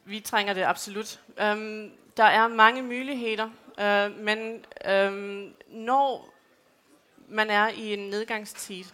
Vi 0.04 0.20
trænger 0.20 0.54
det 0.54 0.66
absolut. 0.66 1.20
Øhm, 1.38 1.92
der 2.16 2.24
er 2.24 2.48
mange 2.48 2.82
muligheder, 2.82 3.48
øh, 3.78 4.18
men 4.18 4.64
øhm, 4.84 5.54
når 5.68 6.28
man 7.28 7.50
er 7.50 7.68
i 7.68 7.92
en 7.94 8.10
nedgangstid, 8.10 8.84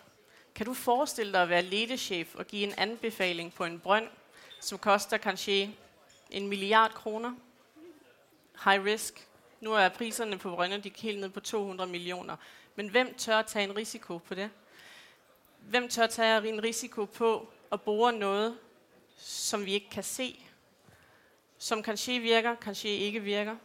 kan 0.58 0.66
du 0.66 0.74
forestille 0.74 1.32
dig 1.32 1.42
at 1.42 1.48
være 1.48 1.62
ledechef 1.62 2.34
og 2.34 2.46
give 2.46 2.62
en 2.62 2.74
anbefaling 2.76 3.54
på 3.54 3.64
en 3.64 3.80
brønd, 3.80 4.08
som 4.60 4.78
koster 4.78 5.16
kanskje 5.16 5.74
en 6.30 6.48
milliard 6.48 6.90
kroner? 6.90 7.32
High 8.64 8.84
risk. 8.84 9.28
Nu 9.60 9.72
er 9.72 9.88
priserne 9.88 10.38
på 10.38 10.50
brønde 10.50 10.78
de 10.78 10.88
er 10.88 10.92
helt 10.96 11.20
ned 11.20 11.28
på 11.28 11.40
200 11.40 11.90
millioner. 11.90 12.36
Men 12.76 12.88
hvem 12.88 13.14
tør 13.14 13.42
tage 13.42 13.64
en 13.64 13.76
risiko 13.76 14.18
på 14.18 14.34
det? 14.34 14.50
Hvem 15.60 15.88
tør 15.88 16.06
tage 16.06 16.48
en 16.48 16.62
risiko 16.62 17.04
på 17.04 17.48
at 17.72 17.82
bore 17.82 18.12
noget, 18.12 18.58
som 19.16 19.64
vi 19.64 19.72
ikke 19.72 19.90
kan 19.90 20.04
se? 20.04 20.40
Som 21.58 21.82
kanskje 21.82 22.18
virker, 22.18 22.54
kanskje 22.54 22.90
ikke 22.90 23.20
virker. 23.20 23.56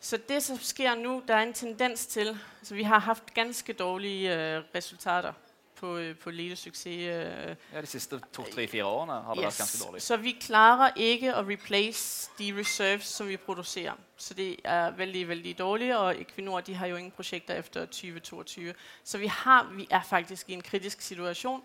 Så 0.00 0.16
det, 0.16 0.42
som 0.42 0.58
sker 0.58 0.94
nu, 0.94 1.22
der 1.28 1.34
er 1.34 1.42
en 1.42 1.52
tendens 1.52 2.06
til, 2.06 2.38
så 2.62 2.74
vi 2.74 2.82
har 2.82 2.98
haft 2.98 3.34
ganske 3.34 3.72
dårlige 3.72 4.56
øh, 4.56 4.62
resultater 4.74 5.32
på, 5.76 5.96
øh, 5.96 6.16
på 6.16 6.30
ledersucces. 6.30 6.86
Øh, 6.86 7.56
Ja, 7.72 7.80
de 7.80 7.86
siste 7.86 8.20
to-tre-fire 8.32 8.84
årene 8.84 9.12
har 9.12 9.34
det 9.34 9.42
vært 9.42 9.56
ganske 9.58 9.84
dårlig. 9.84 10.02
så 10.02 10.16
vi 10.16 10.36
klarer 10.40 10.90
ikke 10.96 11.34
at 11.34 11.46
replace 11.48 12.30
de 12.38 12.54
reserves, 12.58 13.04
som 13.04 13.28
vi 13.28 13.36
producerer. 13.36 13.92
Så 14.16 14.34
det 14.34 14.56
er 14.64 14.90
vældig, 14.90 15.28
vældig 15.28 15.58
dårligt, 15.58 15.94
og 15.94 16.20
Equinor 16.20 16.60
de 16.60 16.74
har 16.74 16.86
jo 16.86 16.96
ingen 16.96 17.10
projekter 17.10 17.54
efter 17.54 17.80
2022. 17.80 18.74
Så 19.04 19.18
vi, 19.18 19.26
har, 19.26 19.72
vi 19.76 19.86
er 19.90 20.02
faktisk 20.02 20.50
i 20.50 20.52
en 20.52 20.62
kritisk 20.62 21.00
situation 21.00 21.62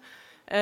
øh, 0.52 0.58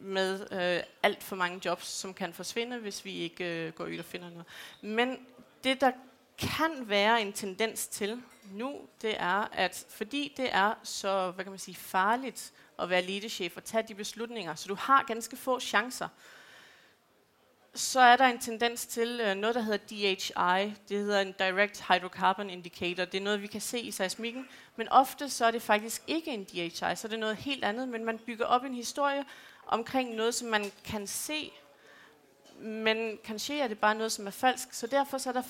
med 0.00 0.46
øh, 0.52 0.82
alt 1.02 1.22
for 1.22 1.36
mange 1.36 1.60
jobs, 1.64 1.86
som 1.86 2.14
kan 2.14 2.32
forsvinde, 2.32 2.78
hvis 2.78 3.04
vi 3.04 3.12
ikke 3.14 3.44
øh, 3.66 3.72
går 3.72 3.84
ud 3.84 3.98
og 3.98 4.04
finder 4.04 4.30
noget. 4.30 4.44
Men 4.80 5.18
det, 5.64 5.80
der 5.80 5.90
kan 6.38 6.88
være 6.88 7.22
en 7.22 7.32
tendens 7.32 7.86
til 7.86 8.22
nu, 8.52 8.80
det 9.02 9.20
er, 9.20 9.48
at 9.52 9.86
fordi 9.90 10.34
det 10.36 10.48
er 10.52 10.74
så 10.82 11.30
hvad 11.30 11.44
kan 11.44 11.52
man 11.52 11.58
sige, 11.58 11.74
farligt 11.74 12.52
at 12.78 12.90
være 12.90 13.02
lederchef 13.02 13.56
og 13.56 13.64
tage 13.64 13.84
de 13.88 13.94
beslutninger, 13.94 14.54
så 14.54 14.68
du 14.68 14.74
har 14.74 15.04
ganske 15.06 15.36
få 15.36 15.60
chancer, 15.60 16.08
så 17.74 18.00
er 18.00 18.16
der 18.16 18.24
en 18.24 18.38
tendens 18.38 18.86
til 18.86 19.20
øh, 19.24 19.34
noget, 19.34 19.54
der 19.54 19.60
hedder 19.60 19.78
DHI. 19.78 20.74
Det 20.88 20.98
hedder 20.98 21.20
en 21.20 21.34
Direct 21.38 21.84
Hydrocarbon 21.88 22.50
Indicator. 22.50 23.04
Det 23.04 23.18
er 23.18 23.24
noget, 23.24 23.42
vi 23.42 23.46
kan 23.46 23.60
se 23.60 23.80
i 23.80 23.90
seismikken. 23.90 24.48
Men 24.76 24.88
ofte 24.88 25.30
så 25.30 25.44
er 25.44 25.50
det 25.50 25.62
faktisk 25.62 26.02
ikke 26.06 26.30
en 26.30 26.44
DHI, 26.44 26.70
så 26.70 27.00
er 27.04 27.08
det 27.08 27.18
noget 27.18 27.36
helt 27.36 27.64
andet. 27.64 27.88
Men 27.88 28.04
man 28.04 28.18
bygger 28.18 28.44
op 28.46 28.64
en 28.64 28.74
historie 28.74 29.24
omkring 29.66 30.14
noget, 30.14 30.34
som 30.34 30.48
man 30.48 30.72
kan 30.84 31.06
se. 31.06 31.52
Men 32.60 33.18
kanskje 33.24 33.60
er 33.60 33.68
det 33.68 33.78
bare 33.78 33.94
noget, 33.94 34.12
som 34.12 34.26
er 34.26 34.30
falsk. 34.30 34.72
Så 34.72 34.86
derfor 34.86 35.18
så 35.18 35.28
er 35.28 35.32
der 35.32 35.42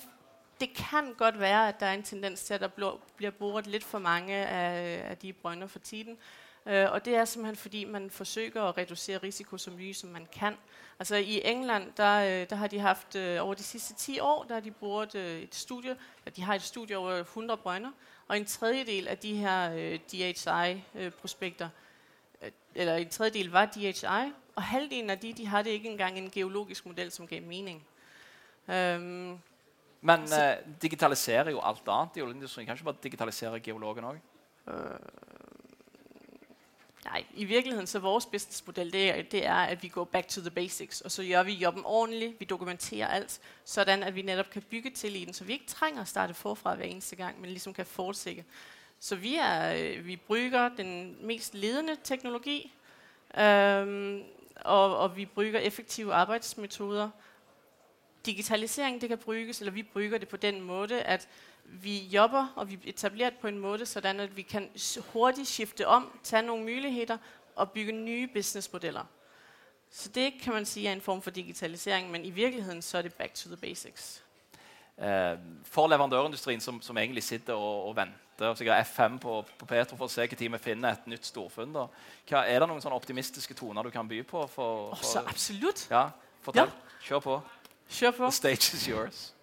det 0.61 0.75
kan 0.75 1.15
godt 1.15 1.41
være, 1.41 1.69
at 1.69 1.81
der 1.81 1.87
er 1.87 1.95
en 1.95 2.03
tendens 2.03 2.43
til, 2.43 2.55
at 2.55 2.61
der 2.61 2.69
blå- 2.69 3.01
bliver 3.17 3.31
boret 3.31 3.67
lidt 3.67 3.85
for 3.85 3.99
mange 3.99 4.35
af, 4.35 5.11
af 5.11 5.19
de 5.19 5.33
brønder 5.33 5.67
for 5.67 5.79
tiden. 5.79 6.19
Øh, 6.67 6.93
og 6.93 7.05
det 7.05 7.15
er 7.15 7.25
simpelthen 7.25 7.57
fordi, 7.57 7.85
man 7.85 8.11
forsøger 8.11 8.63
at 8.63 8.79
reducere 8.79 9.19
risiko 9.19 9.59
så 9.59 9.71
mye, 9.71 9.95
som 9.95 10.11
man 10.11 10.27
kan. 10.33 10.57
Altså 10.99 11.17
i 11.17 11.43
England, 11.45 11.93
der, 11.97 12.41
øh, 12.41 12.51
der 12.51 12.57
har 12.57 12.67
de 12.67 12.79
haft 12.79 13.15
øh, 13.15 13.45
over 13.45 13.55
de 13.55 13.63
sidste 13.63 13.95
10 13.95 14.21
år, 14.21 14.45
der 14.45 14.55
har 14.55 14.61
de 14.61 14.71
brugt 14.71 15.15
øh, 15.15 15.41
et 15.41 15.55
studie, 15.55 15.97
ja, 16.27 16.31
de 16.31 16.43
har 16.43 16.55
et 16.55 16.63
studie 16.63 16.97
over 16.97 17.13
100 17.13 17.57
brønder, 17.57 17.91
og 18.29 18.37
en 18.37 18.45
tredjedel 18.45 19.09
af 19.09 19.19
de 19.19 19.35
her 19.35 19.73
øh, 19.75 19.99
DHI-prospekter, 20.13 21.69
øh, 22.43 22.51
eller 22.75 22.97
en 22.97 23.09
tredjedel 23.09 23.51
var 23.51 23.67
DHI, 23.67 24.33
og 24.57 24.63
halvdelen 24.63 25.11
af 25.11 25.19
de, 25.19 25.33
de 25.33 25.47
har 25.47 25.63
det 25.63 25.71
ikke 25.71 25.89
engang 25.89 26.19
en 26.19 26.31
geologisk 26.31 26.87
model, 26.87 27.11
som 27.11 27.27
gav 27.27 27.43
mening. 27.43 27.87
Øhm, 28.69 29.39
men 30.01 30.21
eh, 30.21 30.57
digitaliserer 30.83 31.51
jo 31.51 31.61
alt 31.61 31.89
annet 31.89 32.17
i 32.17 32.23
oljeindustrien. 32.23 32.67
Kan 32.67 32.77
ikke 32.77 32.85
bare 32.85 33.03
digitalisere 33.03 33.61
geologen 33.61 34.05
òg? 34.05 34.19
Nej, 37.05 37.25
i 37.35 37.45
virkeligheden 37.45 37.87
så 37.87 37.99
vores 37.99 38.27
businessmodel, 38.27 38.93
det 38.93 39.19
er, 39.19 39.23
det 39.23 39.47
er, 39.47 39.55
at 39.55 39.83
vi 39.83 39.89
går 39.89 40.05
back 40.05 40.29
to 40.29 40.41
the 40.41 40.51
basics, 40.51 41.01
og 41.01 41.11
så 41.11 41.25
gør 41.25 41.43
vi 41.43 41.53
jobben 41.53 41.83
ordentligt, 41.85 42.41
vi 42.41 42.45
dokumenterer 42.45 43.07
alt, 43.07 43.41
sådan 43.65 44.03
at 44.03 44.15
vi 44.15 44.23
netop 44.23 44.51
kan 44.51 44.63
bygge 44.63 44.91
tilliden, 44.91 45.35
så 45.35 45.45
vi 45.45 45.53
ikke 45.53 45.67
trænger 45.67 46.01
at 46.01 46.09
starte 46.09 46.35
forfra 46.35 46.75
hver 46.75 46.85
eneste 46.85 47.17
gang, 47.17 47.41
men 47.41 47.51
ligesom 47.51 47.75
kan 47.75 47.87
fortsætte. 47.87 48.45
Så 49.01 49.17
vi, 49.17 49.37
er, 49.37 49.75
øh, 49.75 50.07
vi 50.07 50.17
brygger 50.17 50.69
den 50.69 51.17
mest 51.27 51.55
ledende 51.55 51.97
teknologi, 52.05 52.73
øhm, 53.39 54.23
og, 54.57 54.99
og 54.99 55.17
vi 55.17 55.27
brygger 55.27 55.61
effektive 55.61 56.15
arbejdsmetoder. 56.15 57.11
Digitalisering, 58.27 59.01
det 59.01 59.09
kan 59.09 59.19
brygges, 59.19 59.61
eller 59.61 59.73
vi 59.73 59.83
brygger 59.83 60.19
det 60.19 60.29
på 60.29 60.37
den 60.37 60.61
måde, 60.61 61.03
at 61.03 61.29
vi 61.65 61.99
jobber, 61.99 62.53
og 62.57 62.71
vi 62.71 62.79
etablerer 62.85 63.31
det 63.31 63.39
på 63.39 63.49
en 63.49 63.59
måde, 63.59 63.87
sådan 63.87 64.21
at 64.21 64.37
vi 64.37 64.43
kan 64.43 64.71
hurtigt 65.13 65.49
skifte 65.49 65.87
om, 65.87 66.19
tage 66.23 66.43
nogle 66.43 66.63
muligheder 66.63 67.17
og 67.57 67.71
bygge 67.71 67.93
nye 67.93 68.27
businessmodeller. 68.27 69.05
Så 69.91 70.09
det 70.09 70.33
kan 70.43 70.53
man 70.53 70.67
sige 70.67 70.89
er 70.89 70.93
en 70.93 71.01
form 71.01 71.23
for 71.23 71.31
digitalisering, 71.31 72.11
men 72.11 72.25
i 72.25 72.31
virkeligheden 72.31 72.83
så 72.83 72.99
er 72.99 73.03
det 73.03 73.15
back 73.15 73.35
to 73.35 73.49
the 73.49 73.57
basics. 73.57 74.23
Eh, 74.99 75.39
for 75.65 75.89
leverandørindustrien, 75.89 76.61
som, 76.61 76.83
som 76.83 76.99
egentlig 76.99 77.23
sitter 77.23 77.53
og, 77.53 77.89
og 77.89 77.97
venter 77.97 78.47
og 78.47 78.57
sikkert 78.59 78.87
F5 78.87 79.19
på, 79.19 79.45
på 79.59 79.67
Petro 79.67 79.97
for 79.97 80.05
å 80.05 80.09
se 80.11 80.27
når 80.27 80.57
vi 80.57 80.59
finner 80.59 80.93
et 80.93 81.07
nytt 81.07 81.27
storfunn, 81.27 81.77
er 82.31 82.59
det 82.59 82.69
noen 82.69 82.83
sånne 82.83 82.99
optimistiske 82.99 83.55
toner 83.55 83.83
du 83.83 83.91
kan 83.91 84.09
by 84.09 84.23
på? 84.27 84.47
For, 84.47 84.91
for, 84.95 85.05
så 85.07 85.23
absolut. 85.27 85.87
ja, 85.91 86.09
fortell. 86.43 86.71
Kjør 87.03 87.23
på. 87.23 87.41
På. 88.17 88.23
The 88.23 88.33
stage 88.33 88.77
is 88.77 88.85
yours. 88.85 89.35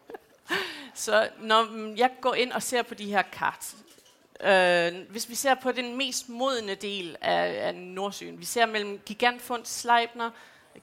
Så 0.94 1.30
når 1.40 1.64
mm, 1.64 1.96
jeg 1.98 2.12
går 2.22 2.34
ind 2.34 2.52
og 2.52 2.64
ser 2.64 2.82
på 2.82 2.94
de 2.94 3.06
her 3.06 3.22
kart, 3.22 3.76
øh, 4.42 5.10
hvis 5.10 5.30
vi 5.30 5.36
ser 5.36 5.56
på 5.56 5.72
den 5.72 5.98
mest 5.98 6.30
modne 6.30 6.76
del 6.76 7.18
af, 7.22 7.68
af 7.68 7.76
Nordsøen, 7.76 8.40
vi 8.40 8.46
ser 8.46 8.66
mellem 8.66 9.00
Gigantfund 9.06 9.66
Sleipner, 9.66 10.32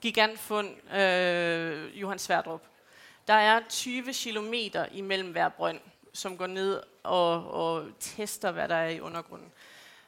Gigantfund 0.00 0.94
øh, 0.94 2.00
Johan 2.00 2.18
Sverdrup. 2.18 2.62
Der 3.28 3.34
er 3.34 3.60
20 3.68 4.12
kilometer 4.12 4.86
imellem 4.92 5.32
hver 5.32 5.48
brønd, 5.48 5.80
som 6.12 6.36
går 6.36 6.46
ned 6.46 6.82
og, 7.02 7.50
og 7.50 7.86
tester, 8.00 8.50
hvad 8.50 8.68
der 8.68 8.74
er 8.74 8.88
i 8.88 9.00
undergrunden. 9.00 9.48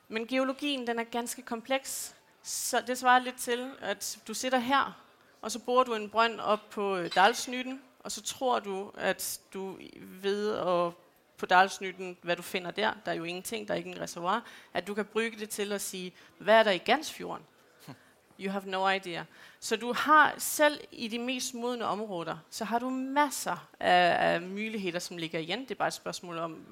Men 0.09 0.27
geologien 0.27 0.87
den 0.87 0.99
er 0.99 1.05
ganske 1.05 1.43
kompleks, 1.43 2.15
så 2.43 2.83
det 2.87 2.99
svarer 2.99 3.19
lidt 3.19 3.37
til, 3.37 3.71
at 3.81 4.19
du 4.29 4.35
sidder 4.35 4.59
her, 4.59 5.04
og 5.45 5.51
så 5.51 5.59
borer 5.59 5.85
du 5.85 5.95
en 5.95 6.11
brønd 6.11 6.41
op 6.41 6.71
på 6.71 6.97
øh, 6.97 7.11
Dalsnytten, 7.15 7.83
og 8.01 8.13
så 8.13 8.23
tror 8.23 8.59
du, 8.59 8.91
at 8.99 9.41
du 9.55 9.79
ved 10.01 10.51
og 10.51 10.95
på 11.37 11.47
Dalsnytten, 11.47 12.17
hvad 12.23 12.37
du 12.37 12.43
finder 12.43 12.71
der, 12.71 12.93
der 13.05 13.13
er 13.13 13.17
jo 13.17 13.25
ingenting, 13.25 13.69
der 13.69 13.75
er 13.75 13.79
ikke 13.79 13.91
en 13.91 14.01
reservoir, 14.01 14.45
at 14.75 14.87
du 14.87 14.95
kan 14.95 15.05
bruge 15.05 15.31
det 15.31 15.51
til 15.51 15.73
at 15.73 15.81
sige, 15.81 16.13
hvad 16.39 16.55
er 16.55 16.63
der 16.63 16.71
i 16.71 16.79
Gansfjorden? 16.79 17.47
You 18.41 18.51
have 18.51 18.65
no 18.67 18.89
idea. 18.89 19.23
Så 19.61 19.77
du 19.77 19.93
har 19.93 20.35
selv 20.39 20.81
i 20.93 21.09
de 21.09 21.19
mest 21.19 21.55
modne 21.55 21.85
områder, 21.85 22.37
så 22.51 22.65
har 22.65 22.79
du 22.79 22.91
masser 22.91 23.69
af, 23.81 24.33
af 24.33 24.43
muligheder, 24.43 24.99
som 24.99 25.17
ligger 25.17 25.39
igen. 25.39 25.61
Det 25.61 25.71
er 25.71 25.75
bare 25.75 25.89
et 25.89 25.95
spørgsmål 25.95 26.39
om, 26.39 26.67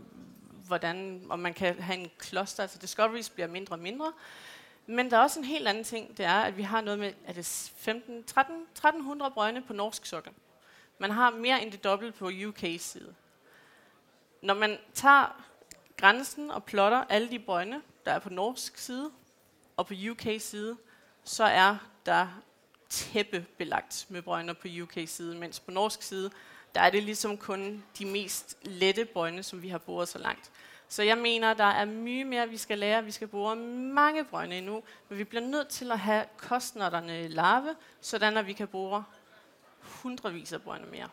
hvordan, 0.66 1.26
om 1.28 1.38
man 1.38 1.54
kan 1.54 1.82
have 1.82 1.98
en 1.98 2.10
kloster. 2.18 2.62
Altså 2.62 2.78
discoveries 2.78 3.30
bliver 3.30 3.48
mindre 3.48 3.74
og 3.74 3.80
mindre. 3.80 4.12
Men 4.86 5.10
der 5.10 5.16
er 5.16 5.20
også 5.20 5.38
en 5.38 5.44
helt 5.44 5.68
anden 5.68 5.84
ting, 5.84 6.16
det 6.16 6.24
er, 6.24 6.40
at 6.40 6.56
vi 6.56 6.62
har 6.62 6.80
noget 6.80 6.98
med, 6.98 7.12
er 7.26 7.32
det 7.32 7.72
15, 7.76 8.24
13, 8.24 8.62
1300 8.62 9.30
brønde 9.30 9.62
på 9.62 9.72
norsk 9.72 10.06
sokkel. 10.06 10.32
Man 10.98 11.10
har 11.10 11.30
mere 11.30 11.62
end 11.62 11.72
det 11.72 11.84
dobbelte 11.84 12.18
på 12.18 12.28
UK's 12.28 12.78
side. 12.78 13.14
Når 14.42 14.54
man 14.54 14.78
tager 14.94 15.44
grænsen 15.96 16.50
og 16.50 16.64
plotter 16.64 17.04
alle 17.08 17.30
de 17.30 17.38
brønde, 17.38 17.82
der 18.04 18.12
er 18.12 18.18
på 18.18 18.30
norsk 18.30 18.78
side, 18.78 19.10
og 19.76 19.86
på 19.86 19.94
UK's 19.94 20.38
side, 20.38 20.76
så 21.24 21.44
er 21.44 21.76
der 22.06 22.42
tæppebelagt 22.88 24.06
med 24.08 24.22
brønde 24.22 24.54
på 24.54 24.68
UK's 24.68 25.06
side, 25.06 25.36
mens 25.36 25.60
på 25.60 25.70
norsk 25.70 26.02
side, 26.02 26.30
der 26.74 26.80
er 26.80 26.90
det 26.90 27.02
ligesom 27.02 27.36
kun 27.38 27.84
de 27.98 28.06
mest 28.06 28.58
lette 28.62 29.04
brønde, 29.04 29.42
som 29.42 29.62
vi 29.62 29.68
har 29.68 29.78
boret 29.78 30.08
så 30.08 30.18
langt. 30.18 30.50
Så 30.92 31.02
jeg 31.02 31.18
mener, 31.18 31.54
der 31.54 31.64
er 31.64 31.84
mye 31.84 32.24
mere, 32.24 32.48
vi 32.48 32.56
skal 32.56 32.78
lære. 32.78 33.04
Vi 33.04 33.10
skal 33.10 33.28
bruge 33.28 33.56
mange 33.56 34.24
brønde 34.24 34.58
endnu, 34.58 34.82
men 35.08 35.18
vi 35.18 35.24
bliver 35.24 35.42
nødt 35.42 35.68
til 35.68 35.92
at 35.92 35.98
have 35.98 36.24
kostnaderne 36.36 37.28
lave, 37.28 37.74
sådan 38.00 38.36
at 38.36 38.46
vi 38.46 38.52
kan 38.52 38.68
bruge 38.68 39.02
hundredvis 39.80 40.52
af 40.52 40.62
brønde 40.62 40.86
mere. 40.90 41.08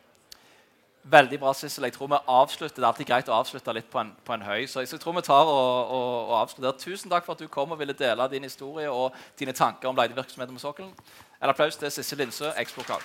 Veldig 1.03 1.39
bra, 1.39 1.53
Sissel. 1.53 1.83
Jeg 1.83 1.93
tror 1.93 2.07
vi 2.07 2.15
avslutter, 2.27 2.75
Det 2.75 2.83
er 2.83 2.87
alltid 2.87 3.05
greit 3.05 3.29
å 3.29 3.39
avslutte 3.39 3.73
litt 3.73 3.89
på 3.89 3.99
en, 3.99 4.15
på 4.25 4.33
en 4.33 4.41
høy. 4.41 4.65
Så 4.65 4.79
jeg, 4.79 4.87
så 4.87 4.95
jeg 4.95 5.01
tror 5.01 5.15
vi 5.15 5.21
tar 5.21 5.47
og, 5.47 5.87
og, 5.87 6.27
og 6.27 6.41
avslutter. 6.41 6.71
Tusen 6.71 7.09
takk 7.09 7.25
for 7.25 7.33
at 7.33 7.39
du 7.39 7.47
kom 7.47 7.71
og 7.71 7.79
ville 7.79 7.93
dele 7.93 8.27
din 8.31 8.43
historie 8.43 8.91
og 8.91 9.15
dine 9.39 9.55
tanker 9.55 9.89
om 9.89 9.95
letevirksomheten 9.95 10.55
på 10.55 10.59
sokkelen. 10.59 10.91
En 11.43 11.49
applaus 11.49 11.79
til 11.79 11.91
Sissel 11.91 12.17
Lindsø, 12.17 12.51
Explocal. 12.57 12.99